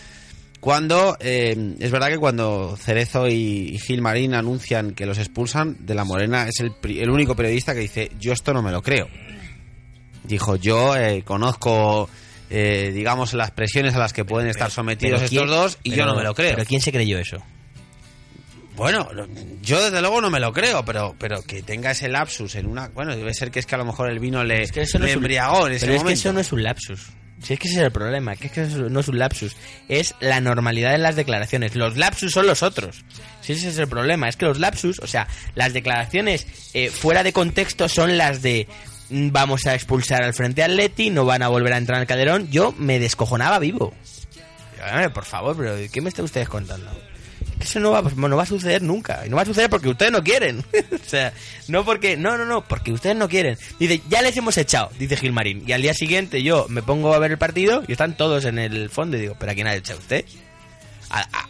[0.61, 5.95] Cuando, eh, es verdad que cuando Cerezo y, Gil Marín anuncian que los expulsan, de
[5.95, 9.09] la Morena es el único periodista que dice, yo esto no me lo creo.
[10.29, 12.09] Dijo, yo eh, conozco,
[12.51, 16.05] eh, digamos, las presiones a las que pueden estar sometidos estos quién- dos y yo
[16.07, 16.55] no me lo creo.
[16.55, 17.39] pero quién se creyó eso
[18.77, 19.09] Bueno,
[19.63, 22.89] yo desde luego no me lo creo, pero pero que tenga ese lapsus en una...
[22.89, 25.07] Bueno, debe ser que es que a lo mejor el vino le, que eso no
[25.07, 26.21] le es un- embriagó en ese pero es que momento.
[26.21, 27.07] eso no es un lapsus
[27.43, 29.57] si es que ese es el problema, que es que eso no es un lapsus,
[29.89, 31.77] es la normalidad en las declaraciones.
[31.77, 33.05] Los lapsus son los otros.
[33.43, 37.23] Si ese es el problema, es que los lapsus, o sea, las declaraciones eh, fuera
[37.23, 38.67] de contexto son las de
[39.11, 42.51] vamos a expulsar al Frente Atleti, no van a volver a entrar al Calderón.
[42.51, 43.95] Yo me descojonaba vivo.
[45.13, 46.91] Por favor, pero ¿qué me están ustedes contando?
[47.61, 49.27] Eso no va, no va a suceder nunca.
[49.27, 50.65] Y no va a suceder porque ustedes no quieren.
[50.93, 51.33] o sea,
[51.69, 52.17] no porque...
[52.17, 53.59] No, no, no, porque ustedes no quieren.
[53.79, 55.65] Dice, ya les hemos echado, dice Gilmarín.
[55.67, 58.59] Y al día siguiente yo me pongo a ver el partido y están todos en
[58.59, 60.25] el fondo digo, ¿pero a quién ha echado usted?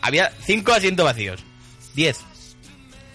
[0.01, 1.45] Había cinco asientos vacíos.
[1.95, 2.19] Diez.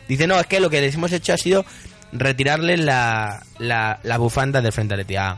[0.08, 1.66] Dice, no, es que lo que les hemos hecho ha sido
[2.12, 5.38] retirarle la, la, la bufanda del frente al Etihad.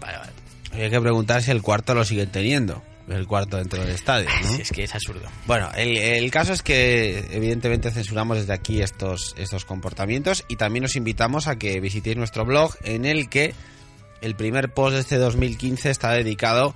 [0.00, 0.32] Vale, vale.
[0.72, 2.82] Hay que preguntar si el cuarto lo siguen teniendo.
[3.08, 4.48] El cuarto dentro del estadio, ¿no?
[4.48, 5.26] Sí, es que es absurdo.
[5.46, 10.84] Bueno, el, el caso es que evidentemente censuramos desde aquí estos, estos comportamientos y también
[10.84, 13.54] os invitamos a que visitéis nuestro blog en el que
[14.20, 16.74] el primer post de este 2015 está dedicado a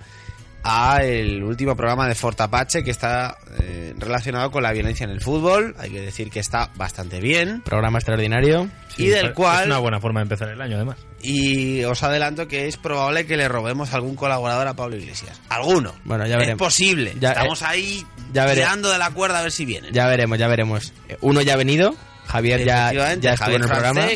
[0.65, 5.21] el último programa de Fort Apache que está eh, relacionado con la violencia en el
[5.21, 5.75] fútbol.
[5.79, 7.63] Hay que decir que está bastante bien.
[7.63, 8.69] Programa extraordinario.
[8.97, 10.99] y del Es cual una buena forma de empezar el año, además.
[11.21, 15.41] y os adelanto que es probable que le robemos algún colaborador a Pablo Iglesias.
[15.49, 15.95] Alguno.
[16.05, 16.59] Bueno, ya Es veremos.
[16.59, 17.15] posible.
[17.19, 19.93] Ya, Estamos eh, ahí ya tirando de la cuerda a ver si vienen.
[19.93, 20.93] Ya veremos, ya veremos.
[21.09, 21.95] Eh, Uno ya ha venido,
[22.27, 24.07] Javier ya, ya estuvo Javier en el programa.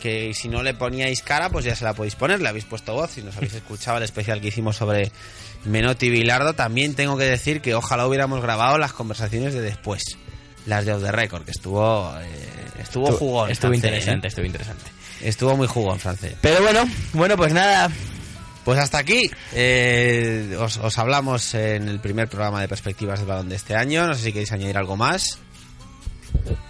[0.00, 2.42] Que si no le poníais cara, pues ya se la podéis poner.
[2.42, 3.12] Le habéis puesto voz.
[3.12, 5.10] Si nos habéis escuchado el especial que hicimos sobre
[5.66, 10.02] Menotti y Bilardo, también tengo que decir que ojalá hubiéramos grabado las conversaciones de después.
[10.66, 12.26] Las de Off the Record, que estuvo, eh,
[12.80, 13.50] estuvo Estuvo- jugón.
[13.50, 14.28] Estuvo francés, interesante, ¿eh?
[14.28, 14.84] estuvo interesante.
[15.22, 16.34] Estuvo muy jugón, francés.
[16.40, 17.90] Pero bueno, bueno, pues nada.
[18.64, 19.30] Pues hasta aquí.
[19.52, 24.06] Eh, os, os hablamos en el primer programa de perspectivas del balón de este año.
[24.06, 25.38] No sé si queréis añadir algo más.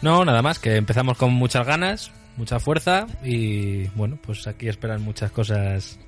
[0.03, 5.03] No, nada más, que empezamos con muchas ganas, mucha fuerza y bueno, pues aquí esperan
[5.03, 5.99] muchas cosas,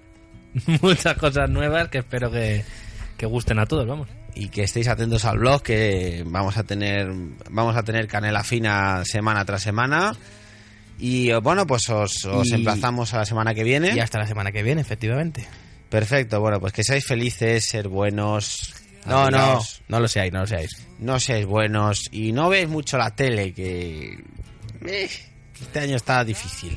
[0.82, 2.64] muchas cosas nuevas que espero que,
[3.16, 4.08] que gusten a todos, vamos.
[4.34, 7.08] y que estéis atentos al blog que vamos a tener
[7.50, 10.12] vamos a tener canela fina semana tras semana
[10.98, 14.18] y eh, bueno pues os, os Y- emplazamos a la semana que viene Y hasta
[14.18, 15.46] la semana que viene, efectivamente.
[15.90, 18.74] perfecto bueno pues que seáis felices ser buenos
[19.06, 20.70] No, no, no lo seáis, no lo seáis.
[20.98, 24.18] no seáis buenos y no veis mucho la tele que
[24.86, 25.08] eh,
[25.60, 26.76] este año está difícil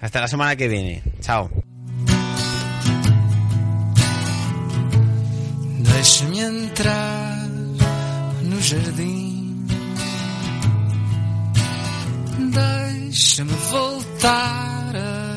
[0.00, 1.50] hasta la semana que viene chao
[5.78, 7.46] Deixe-me entrar
[8.42, 9.66] no jardim.
[12.52, 15.27] Deixe-me voltar a